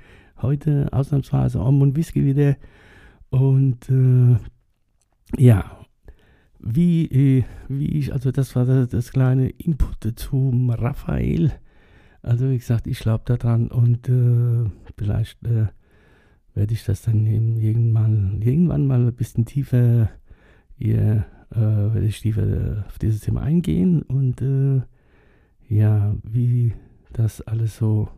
Heute 0.41 0.89
ausnahmsweise 0.93 1.61
Om 1.61 1.83
und 1.83 1.97
Whisky 1.97 2.25
wieder. 2.25 2.57
Und 3.31 3.89
äh, 3.91 4.37
ja, 5.37 5.79
wie, 6.59 7.07
äh, 7.07 7.45
wie 7.69 7.99
ich, 7.99 8.13
also 8.13 8.31
das 8.31 8.55
war 8.57 8.65
das, 8.65 8.89
das 8.89 9.13
kleine 9.13 9.49
Input 9.49 10.19
zum 10.19 10.71
Raphael. 10.71 11.53
Also 12.23 12.51
wie 12.51 12.59
gesagt, 12.59 12.87
ich 12.87 12.99
glaube 12.99 13.25
daran 13.27 13.69
und 13.69 14.09
äh, 14.09 14.71
vielleicht 14.97 15.43
äh, 15.47 15.69
werde 16.55 16.75
ich 16.75 16.85
das 16.85 17.03
dann 17.03 17.27
irgendwann, 17.27 18.41
irgendwann 18.43 18.87
mal 18.87 19.07
ein 19.07 19.15
bisschen 19.15 19.45
tiefer, 19.45 20.11
hier, 20.77 21.25
äh, 21.53 21.57
werde 21.57 22.07
ich 22.07 22.21
tiefer 22.21 22.85
auf 22.89 22.99
dieses 22.99 23.21
Thema 23.21 23.43
eingehen 23.43 24.03
und 24.03 24.41
äh, 24.43 24.83
ja, 25.69 26.15
wie 26.23 26.75
das 27.13 27.41
alles 27.43 27.77
so 27.77 28.09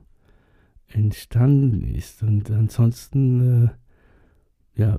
entstanden 0.89 1.95
ist. 1.95 2.23
Und 2.23 2.51
ansonsten, 2.51 3.67
äh, 3.67 4.81
ja, 4.81 4.99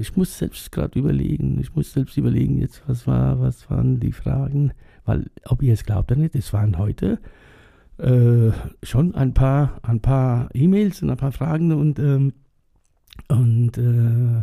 ich 0.00 0.16
muss 0.16 0.38
selbst 0.38 0.72
gerade 0.72 0.98
überlegen, 0.98 1.60
ich 1.60 1.74
muss 1.74 1.92
selbst 1.92 2.16
überlegen 2.16 2.58
jetzt, 2.58 2.82
was 2.86 3.06
war, 3.06 3.40
was 3.40 3.70
waren 3.70 4.00
die 4.00 4.12
Fragen, 4.12 4.72
weil, 5.04 5.30
ob 5.44 5.62
ihr 5.62 5.72
es 5.72 5.84
glaubt 5.84 6.10
oder 6.10 6.20
nicht, 6.20 6.34
es 6.34 6.52
waren 6.52 6.78
heute 6.78 7.20
äh, 7.98 8.50
schon 8.82 9.14
ein 9.14 9.34
paar, 9.34 9.78
ein 9.82 10.00
paar 10.00 10.48
E-Mails 10.54 11.02
und 11.02 11.10
ein 11.10 11.16
paar 11.16 11.32
Fragen 11.32 11.72
und, 11.72 11.98
ähm, 11.98 12.32
und 13.28 13.78
äh, 13.78 14.42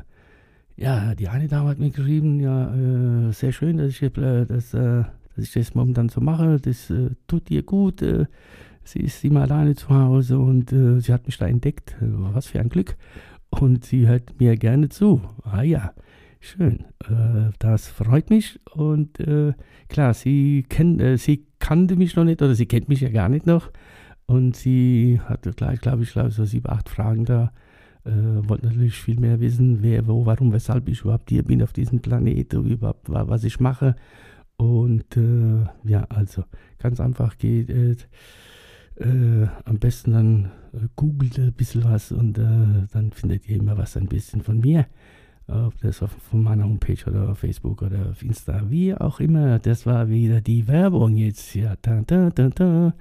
ja, 0.81 1.13
die 1.15 1.27
eine 1.27 1.47
Dame 1.47 1.69
hat 1.69 1.79
mir 1.79 1.91
geschrieben, 1.91 2.39
ja, 2.39 2.73
äh, 2.73 3.31
sehr 3.33 3.51
schön, 3.51 3.77
dass 3.77 3.89
ich, 3.89 4.01
äh, 4.01 4.45
dass, 4.45 4.73
äh, 4.73 5.03
dass 5.35 5.45
ich 5.45 5.53
das 5.53 5.75
momentan 5.75 6.09
so 6.09 6.21
mache, 6.21 6.59
das 6.59 6.89
äh, 6.89 7.11
tut 7.27 7.51
ihr 7.51 7.63
gut, 7.63 8.03
sie 8.83 8.99
ist 8.99 9.23
immer 9.23 9.41
alleine 9.41 9.75
zu 9.75 9.89
Hause 9.89 10.39
und 10.39 10.69
sie 10.71 11.13
hat 11.13 11.27
mich 11.27 11.37
da 11.37 11.45
entdeckt, 11.47 11.95
was 11.99 12.47
für 12.47 12.59
ein 12.59 12.69
Glück. 12.69 12.97
Und 13.51 13.85
sie 13.85 14.07
hört 14.07 14.39
mir 14.39 14.57
gerne 14.57 14.89
zu, 14.89 15.21
ah 15.43 15.61
ja, 15.61 15.93
Schön, 16.43 16.85
äh, 17.07 17.51
das 17.59 17.87
freut 17.87 18.31
mich 18.31 18.59
und 18.73 19.19
äh, 19.19 19.53
klar, 19.89 20.15
sie, 20.15 20.65
kennt, 20.67 20.99
äh, 20.99 21.15
sie 21.17 21.45
kannte 21.59 21.95
mich 21.95 22.15
noch 22.15 22.23
nicht 22.23 22.41
oder 22.41 22.55
sie 22.55 22.65
kennt 22.65 22.89
mich 22.89 23.01
ja 23.01 23.09
gar 23.09 23.29
nicht 23.29 23.45
noch 23.45 23.69
und 24.25 24.55
sie 24.55 25.21
hatte 25.23 25.51
gleich, 25.51 25.79
glaube 25.81 26.01
ich, 26.01 26.11
glaub, 26.11 26.31
so 26.31 26.43
sieben, 26.43 26.67
acht 26.67 26.89
Fragen 26.89 27.25
da, 27.25 27.53
äh, 28.05 28.09
wollte 28.49 28.65
natürlich 28.65 28.95
viel 28.95 29.19
mehr 29.19 29.39
wissen, 29.39 29.83
wer, 29.83 30.07
wo, 30.07 30.25
warum, 30.25 30.51
weshalb 30.51 30.89
ich 30.89 31.01
überhaupt 31.01 31.29
hier 31.29 31.43
bin 31.43 31.61
auf 31.61 31.73
diesem 31.73 31.99
Planeten, 31.99 32.65
überhaupt 32.65 33.07
was 33.07 33.43
ich 33.43 33.59
mache 33.59 33.95
und 34.57 35.15
äh, 35.17 35.65
ja, 35.83 36.07
also 36.09 36.43
ganz 36.79 36.99
einfach 36.99 37.37
geht 37.37 37.69
äh, 37.69 39.47
am 39.65 39.77
besten 39.77 40.11
dann 40.11 40.51
googelt 40.95 41.37
ein 41.37 41.53
bisschen 41.53 41.83
was 41.83 42.11
und 42.11 42.33
dann 42.37 43.11
findet 43.13 43.47
ihr 43.47 43.57
immer 43.57 43.77
was 43.77 43.95
ein 43.95 44.07
bisschen 44.07 44.41
von 44.41 44.59
mir 44.59 44.87
ob 45.51 45.77
das 45.81 46.01
auf, 46.01 46.11
von 46.11 46.43
meiner 46.43 46.63
Homepage 46.63 47.03
oder 47.07 47.29
auf 47.29 47.39
Facebook 47.39 47.81
oder 47.81 48.11
auf 48.11 48.23
Insta, 48.23 48.69
wie 48.69 48.95
auch 48.95 49.19
immer. 49.19 49.59
Das 49.59 49.85
war 49.85 50.09
wieder 50.09 50.41
die 50.41 50.67
Werbung 50.67 51.15
jetzt. 51.15 51.53
Ja, 51.55 51.75
da, 51.81 52.01
da, 52.05 52.29
da, 52.29 52.49
da. 52.49 52.93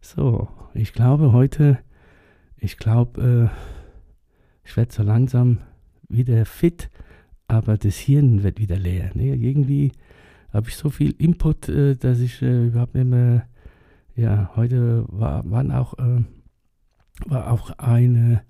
So, 0.00 0.48
ich 0.74 0.92
glaube 0.92 1.32
heute, 1.32 1.78
ich 2.58 2.76
glaube, 2.76 3.50
äh, 3.52 4.68
ich 4.68 4.76
werde 4.76 4.92
so 4.92 5.02
langsam 5.02 5.58
wieder 6.08 6.44
fit 6.44 6.90
aber 7.48 7.76
das 7.76 7.96
Hirn 7.96 8.42
wird 8.42 8.58
wieder 8.58 8.78
leer. 8.78 9.10
Ne? 9.14 9.34
Irgendwie 9.34 9.92
habe 10.52 10.68
ich 10.68 10.76
so 10.76 10.90
viel 10.90 11.12
Input, 11.18 11.68
äh, 11.68 11.96
dass 11.96 12.20
ich 12.20 12.42
äh, 12.42 12.66
überhaupt 12.66 12.94
nicht 12.94 13.06
mehr, 13.06 13.46
ja, 14.16 14.50
heute 14.56 15.04
war, 15.08 15.48
waren 15.50 15.72
auch, 15.72 15.98
äh, 15.98 16.24
war 17.26 17.52
auch 17.52 17.70
eine, 17.78 18.42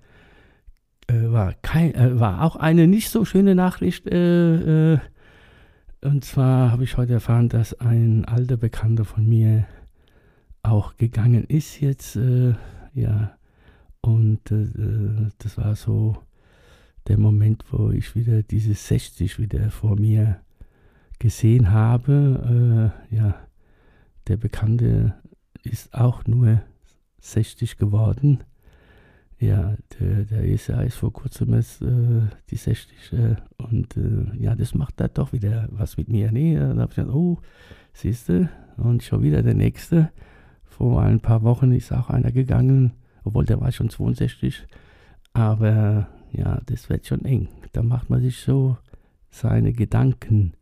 äh, 1.07 1.31
war, 1.31 1.53
kein, 1.61 1.93
äh, 1.95 2.19
war 2.19 2.41
auch 2.41 2.55
eine 2.55 2.87
nicht 2.87 3.09
so 3.09 3.25
schöne 3.25 3.55
Nachricht, 3.55 4.07
äh, 4.07 4.97
und 6.01 6.23
zwar 6.23 6.71
habe 6.71 6.83
ich 6.83 6.97
heute 6.97 7.13
erfahren, 7.13 7.49
dass 7.49 7.79
ein 7.79 8.25
alter 8.25 8.57
Bekannter 8.57 9.05
von 9.05 9.27
mir 9.27 9.65
auch 10.61 10.97
gegangen 10.97 11.45
ist 11.45 11.79
jetzt, 11.79 12.19
ja, 12.93 13.37
und 14.01 14.39
das 14.51 15.57
war 15.57 15.75
so 15.75 16.17
der 17.07 17.17
Moment, 17.17 17.63
wo 17.71 17.91
ich 17.91 18.15
wieder 18.15 18.43
dieses 18.43 18.87
60 18.87 19.39
wieder 19.39 19.69
vor 19.71 19.95
mir 19.95 20.41
gesehen 21.19 21.71
habe. 21.71 22.93
Äh, 23.11 23.15
ja, 23.15 23.35
der 24.27 24.37
Bekannte 24.37 25.15
ist 25.63 25.93
auch 25.93 26.25
nur 26.25 26.61
60 27.21 27.77
geworden. 27.77 28.43
Ja, 29.39 29.75
der, 29.99 30.23
der 30.23 30.43
ist 30.45 30.67
ja 30.67 30.81
ist 30.81 30.95
vor 30.95 31.11
kurzem 31.11 31.53
erst 31.53 31.81
äh, 31.81 32.21
die 32.49 32.55
60 32.55 33.13
äh, 33.13 33.35
und 33.57 33.97
äh, 33.97 34.35
ja, 34.39 34.55
das 34.55 34.73
macht 34.73 34.99
da 34.99 35.09
doch 35.09 35.33
wieder 35.33 35.67
was 35.71 35.97
mit 35.97 36.07
mir. 36.07 36.31
Nee, 36.31 36.55
da 36.55 36.69
habe 36.69 36.83
ich 36.89 36.95
gesagt, 36.95 37.13
oh, 37.13 37.39
siehst 37.93 38.29
du, 38.29 38.49
und 38.77 39.03
schon 39.03 39.23
wieder 39.23 39.43
der 39.43 39.53
nächste. 39.53 40.11
Vor 40.63 41.01
ein 41.01 41.19
paar 41.19 41.43
Wochen 41.43 41.71
ist 41.71 41.91
auch 41.91 42.09
einer 42.09 42.31
gegangen, 42.31 42.93
obwohl 43.23 43.45
der 43.45 43.61
war 43.61 43.71
schon 43.71 43.89
62. 43.89 44.65
Aber 45.33 46.07
ja, 46.31 46.61
das 46.65 46.89
wird 46.89 47.05
schon 47.05 47.23
eng. 47.25 47.47
Da 47.71 47.83
macht 47.83 48.09
man 48.09 48.21
sich 48.21 48.37
so 48.37 48.77
seine 49.31 49.73
Gedanken, 49.73 50.53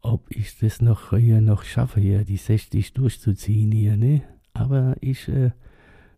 ob 0.00 0.26
ich 0.30 0.58
das 0.58 0.80
noch 0.80 1.16
hier 1.16 1.40
noch 1.40 1.64
schaffe, 1.64 2.00
hier 2.00 2.24
die 2.24 2.36
60 2.36 2.92
durchzuziehen 2.92 3.72
hier, 3.72 3.96
ne? 3.96 4.22
Aber 4.52 4.96
ich 5.00 5.28
äh, 5.28 5.50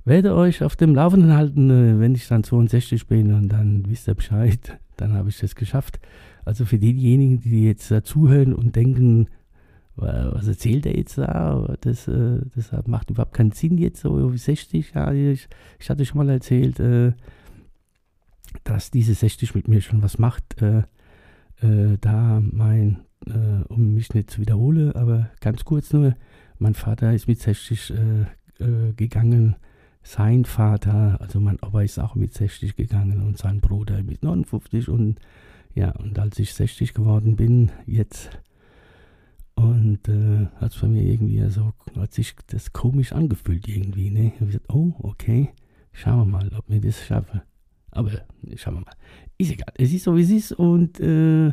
werde 0.04 0.34
euch 0.34 0.62
auf 0.62 0.76
dem 0.76 0.94
Laufenden 0.94 1.34
halten, 1.34 1.70
äh, 1.70 2.00
wenn 2.00 2.14
ich 2.14 2.28
dann 2.28 2.44
62 2.44 3.06
bin 3.06 3.34
und 3.34 3.48
dann 3.48 3.84
wisst 3.88 4.08
ihr 4.08 4.14
Bescheid, 4.14 4.78
dann 4.96 5.14
habe 5.14 5.28
ich 5.28 5.38
das 5.38 5.54
geschafft. 5.54 6.00
Also 6.44 6.64
für 6.64 6.78
diejenigen, 6.78 7.40
die 7.40 7.66
jetzt 7.66 7.90
äh, 7.90 8.02
zuhören 8.02 8.54
und 8.54 8.76
denken, 8.76 9.28
was 9.96 10.48
erzählt 10.48 10.86
er 10.86 10.96
jetzt 10.96 11.18
da? 11.18 11.76
Das, 11.82 12.08
äh, 12.08 12.40
das 12.54 12.70
macht 12.86 13.10
überhaupt 13.10 13.34
keinen 13.34 13.52
Sinn 13.52 13.76
jetzt, 13.76 14.00
so 14.00 14.32
wie 14.32 14.38
60. 14.38 14.92
Ja, 14.94 15.12
ich, 15.12 15.46
ich 15.78 15.90
hatte 15.90 16.06
schon 16.06 16.16
mal 16.18 16.30
erzählt, 16.30 16.80
äh, 16.80 17.12
dass 18.64 18.90
diese 18.90 19.12
60 19.12 19.54
mit 19.54 19.68
mir 19.68 19.82
schon 19.82 20.02
was 20.02 20.18
macht, 20.18 20.56
da 21.60 22.42
mein, 22.50 23.00
um 23.68 23.94
mich 23.94 24.12
nicht 24.12 24.30
zu 24.30 24.40
wiederholen, 24.40 24.92
aber 24.92 25.30
ganz 25.40 25.64
kurz 25.64 25.92
nur, 25.92 26.14
mein 26.60 26.74
Vater 26.74 27.12
ist 27.12 27.26
mit 27.26 27.40
60 27.40 27.90
äh, 27.90 28.64
äh, 28.64 28.92
gegangen, 28.94 29.56
sein 30.02 30.44
Vater, 30.44 31.20
also 31.20 31.40
mein 31.40 31.58
Opa 31.60 31.82
ist 31.82 31.98
auch 31.98 32.14
mit 32.14 32.34
60 32.34 32.76
gegangen 32.76 33.22
und 33.22 33.38
sein 33.38 33.60
Bruder 33.60 34.02
mit 34.02 34.22
59 34.22 34.88
und 34.88 35.18
ja, 35.74 35.90
und 35.92 36.18
als 36.18 36.38
ich 36.38 36.52
60 36.54 36.94
geworden 36.94 37.36
bin, 37.36 37.70
jetzt 37.86 38.30
und 39.54 40.08
äh, 40.08 40.46
hat 40.56 40.72
es 40.72 40.80
bei 40.80 40.88
mir 40.88 41.02
irgendwie 41.02 41.46
so, 41.50 41.74
hat 41.96 42.12
sich 42.12 42.34
das 42.46 42.72
komisch 42.72 43.12
angefühlt 43.12 43.68
irgendwie, 43.68 44.10
ne? 44.10 44.28
Ich 44.28 44.40
habe 44.40 44.46
gesagt, 44.46 44.72
oh, 44.72 44.94
okay, 45.00 45.50
schauen 45.92 46.18
wir 46.18 46.24
mal, 46.24 46.50
ob 46.56 46.64
wir 46.68 46.80
das 46.80 47.04
schaffen. 47.04 47.42
Aber 47.90 48.10
schauen 48.56 48.74
wir 48.74 48.80
mal. 48.80 48.92
Ist 49.36 49.52
egal. 49.52 49.72
Es 49.76 49.92
ist 49.92 50.04
so, 50.04 50.16
wie 50.16 50.22
es 50.22 50.30
ist. 50.30 50.52
Und 50.52 50.98
äh, 51.00 51.52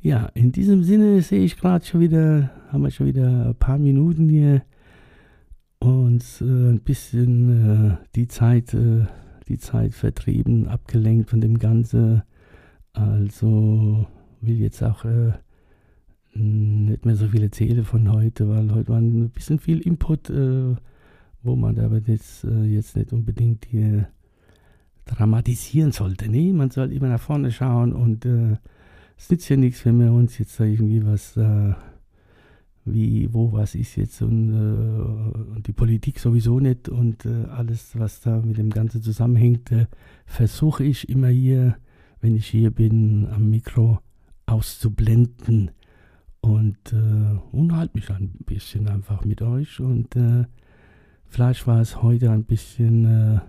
ja, 0.00 0.26
in 0.34 0.52
diesem 0.52 0.82
Sinne 0.82 1.20
sehe 1.20 1.44
ich 1.44 1.58
gerade 1.58 1.84
schon 1.84 2.00
wieder, 2.00 2.50
haben 2.68 2.82
wir 2.82 2.90
schon 2.90 3.06
wieder 3.06 3.48
ein 3.48 3.54
paar 3.54 3.78
Minuten 3.78 4.28
hier 4.28 4.62
und 5.86 6.24
äh, 6.40 6.44
ein 6.44 6.80
bisschen 6.80 7.92
äh, 7.92 7.96
die 8.14 8.28
Zeit, 8.28 8.74
äh, 8.74 9.06
die 9.48 9.58
Zeit 9.58 9.94
vertrieben, 9.94 10.66
abgelenkt 10.68 11.30
von 11.30 11.40
dem 11.40 11.58
Ganzen. 11.58 12.22
Also 12.92 14.06
will 14.40 14.58
jetzt 14.58 14.82
auch 14.82 15.04
äh, 15.04 15.32
nicht 16.34 17.06
mehr 17.06 17.16
so 17.16 17.28
viel 17.28 17.42
erzählen 17.42 17.84
von 17.84 18.12
heute, 18.12 18.48
weil 18.48 18.74
heute 18.74 18.88
war 18.88 18.98
ein 18.98 19.30
bisschen 19.30 19.58
viel 19.58 19.80
Input, 19.80 20.28
äh, 20.30 20.74
wo 21.42 21.56
man 21.56 21.78
aber 21.78 22.00
jetzt, 22.06 22.44
jetzt 22.44 22.96
nicht 22.96 23.12
unbedingt 23.12 23.66
hier 23.66 24.08
dramatisieren 25.04 25.92
sollte. 25.92 26.28
Nee, 26.28 26.52
man 26.52 26.70
soll 26.70 26.92
immer 26.92 27.08
nach 27.08 27.20
vorne 27.20 27.52
schauen 27.52 27.92
und 27.92 28.24
äh, 28.26 28.56
es 29.16 29.30
nützt 29.30 29.48
ja 29.48 29.56
nichts, 29.56 29.84
wenn 29.84 30.00
wir 30.00 30.12
uns 30.12 30.38
jetzt 30.38 30.58
irgendwie 30.58 31.04
was, 31.06 31.36
äh, 31.36 31.74
wie, 32.86 33.32
wo 33.32 33.52
was 33.52 33.74
ist 33.74 33.96
jetzt 33.96 34.22
und, 34.22 34.52
äh, 34.52 35.54
und 35.56 35.66
die 35.66 35.72
Politik 35.72 36.18
sowieso 36.18 36.60
nicht 36.60 36.88
und 36.88 37.26
äh, 37.26 37.44
alles, 37.50 37.98
was 37.98 38.20
da 38.20 38.40
mit 38.40 38.58
dem 38.58 38.70
Ganzen 38.70 39.02
zusammenhängt, 39.02 39.70
äh, 39.72 39.86
versuche 40.24 40.84
ich 40.84 41.08
immer 41.08 41.28
hier, 41.28 41.76
wenn 42.20 42.36
ich 42.36 42.46
hier 42.46 42.70
bin, 42.70 43.28
am 43.30 43.50
Mikro 43.50 43.98
auszublenden 44.46 45.72
und 46.40 46.78
äh, 46.92 47.38
unterhalte 47.52 47.96
mich 47.96 48.08
ein 48.10 48.30
bisschen 48.46 48.88
einfach 48.88 49.24
mit 49.24 49.42
euch 49.42 49.80
und 49.80 50.16
vielleicht 51.26 51.66
war 51.66 51.80
es 51.80 52.00
heute 52.02 52.30
ein 52.30 52.44
bisschen 52.44 53.42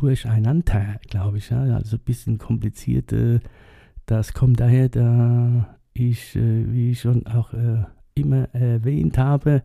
durcheinander, 0.00 1.00
glaube 1.08 1.38
ich. 1.38 1.50
Ja? 1.50 1.62
Also 1.62 1.96
ein 1.96 2.04
bisschen 2.04 2.38
kompliziert. 2.38 3.12
Äh, 3.12 3.40
das 4.06 4.32
kommt 4.34 4.60
daher, 4.60 4.88
da 4.88 5.78
ich, 5.92 6.36
äh, 6.36 6.72
wie 6.72 6.92
ich 6.92 7.00
schon 7.00 7.26
auch 7.26 7.52
äh, 7.52 7.84
immer 8.16 8.48
erwähnt 8.54 9.18
habe, 9.18 9.62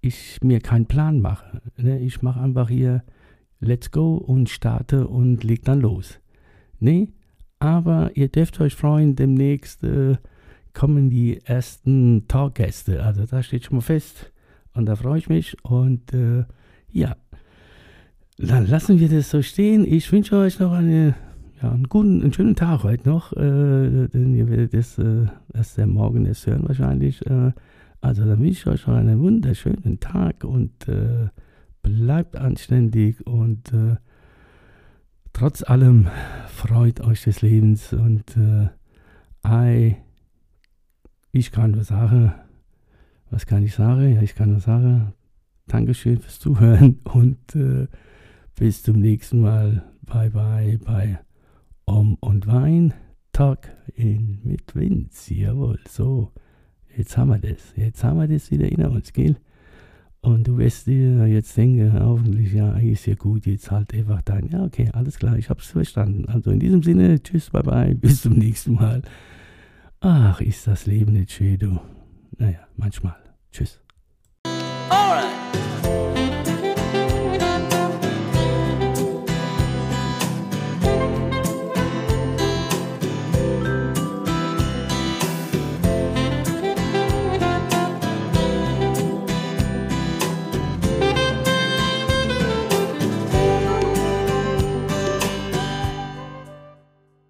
ich 0.00 0.38
mir 0.42 0.60
keinen 0.60 0.86
Plan 0.86 1.20
mache. 1.20 1.60
Ne? 1.76 1.98
Ich 2.00 2.22
mache 2.22 2.40
einfach 2.40 2.68
hier 2.68 3.02
Let's 3.60 3.90
Go 3.90 4.16
und 4.16 4.48
starte 4.48 5.08
und 5.08 5.42
leg 5.42 5.64
dann 5.64 5.80
los. 5.80 6.20
Nee, 6.78 7.08
aber 7.58 8.10
ihr 8.14 8.28
dürft 8.28 8.60
euch 8.60 8.74
freuen, 8.74 9.16
demnächst 9.16 9.82
äh, 9.82 10.16
kommen 10.74 11.08
die 11.08 11.40
ersten 11.44 12.28
Talkgäste. 12.28 13.02
Also 13.02 13.24
da 13.24 13.42
steht 13.42 13.64
schon 13.64 13.76
mal 13.76 13.82
fest 13.82 14.30
und 14.74 14.86
da 14.86 14.94
freue 14.94 15.18
ich 15.18 15.28
mich 15.28 15.56
und 15.64 16.12
äh, 16.12 16.44
ja, 16.92 17.16
dann 18.38 18.66
lassen 18.66 19.00
wir 19.00 19.08
das 19.08 19.30
so 19.30 19.40
stehen. 19.40 19.86
Ich 19.90 20.12
wünsche 20.12 20.36
euch 20.36 20.60
noch 20.60 20.72
eine, 20.72 21.14
ja, 21.62 21.72
einen 21.72 21.88
guten, 21.88 22.20
einen 22.20 22.34
schönen 22.34 22.54
Tag 22.54 22.82
heute 22.84 23.08
noch. 23.08 23.32
Äh, 23.32 24.08
denn 24.08 24.34
ihr 24.34 24.50
werdet 24.50 24.74
das 24.74 24.98
äh, 24.98 25.26
erst 25.54 25.78
Morgen 25.78 26.26
erst 26.26 26.46
hören 26.46 26.68
wahrscheinlich. 26.68 27.24
Also 28.00 28.24
dann 28.24 28.38
wünsche 28.40 28.50
ich 28.50 28.66
euch 28.66 28.86
noch 28.86 28.94
einen 28.94 29.20
wunderschönen 29.20 30.00
Tag 30.00 30.44
und 30.44 30.88
äh, 30.88 31.28
bleibt 31.82 32.36
anständig 32.36 33.26
und 33.26 33.72
äh, 33.72 33.96
trotz 35.32 35.62
allem 35.62 36.08
freut 36.48 37.00
euch 37.00 37.22
des 37.24 37.42
Lebens 37.42 37.92
und 37.92 38.36
äh, 38.36 38.68
ich 41.32 41.52
kann 41.52 41.70
nur 41.72 41.84
sagen, 41.84 42.32
was 43.30 43.46
kann 43.46 43.62
ich 43.62 43.74
sagen? 43.74 44.14
Ja, 44.14 44.22
ich 44.22 44.34
kann 44.34 44.50
nur 44.50 44.60
sagen, 44.60 45.12
Dankeschön 45.66 46.18
fürs 46.18 46.40
Zuhören 46.40 47.00
und 47.04 47.54
äh, 47.54 47.86
bis 48.54 48.82
zum 48.82 49.00
nächsten 49.00 49.40
Mal. 49.40 49.84
Bye 50.02 50.30
bye 50.30 50.78
bei 50.78 51.18
Om 51.84 52.16
und 52.20 52.46
Wein. 52.46 52.94
Talk 53.32 53.68
in 53.94 54.40
mit 54.44 54.74
Vince. 54.74 55.34
Jawohl, 55.34 55.78
so. 55.88 56.32
Jetzt 56.96 57.16
haben 57.16 57.30
wir 57.30 57.38
das. 57.38 57.74
Jetzt 57.76 58.02
haben 58.02 58.18
wir 58.18 58.28
das 58.28 58.50
wieder 58.50 58.70
in 58.70 58.84
uns, 58.84 59.12
gell? 59.12 59.36
Und 60.22 60.48
du 60.48 60.58
wirst 60.58 60.86
dir 60.86 61.26
jetzt 61.26 61.56
denken, 61.56 61.92
hoffentlich, 61.92 62.52
ja, 62.52 62.76
ist 62.78 63.06
ja 63.06 63.14
gut, 63.14 63.46
jetzt 63.46 63.70
halt 63.70 63.94
einfach 63.94 64.22
dein. 64.22 64.48
Ja, 64.48 64.64
okay, 64.64 64.90
alles 64.92 65.18
klar, 65.18 65.38
ich 65.38 65.50
hab's 65.50 65.68
verstanden. 65.68 66.24
Also 66.26 66.50
in 66.50 66.58
diesem 66.58 66.82
Sinne, 66.82 67.22
tschüss, 67.22 67.50
bye 67.50 67.62
bye, 67.62 67.94
bis 68.00 68.22
zum 68.22 68.32
nächsten 68.32 68.74
Mal. 68.74 69.02
Ach, 70.00 70.40
ist 70.40 70.66
das 70.66 70.86
Leben 70.86 71.12
nicht 71.12 71.30
schön, 71.30 71.58
du. 71.58 71.80
Naja, 72.38 72.60
manchmal. 72.76 73.16
Tschüss. 73.52 73.85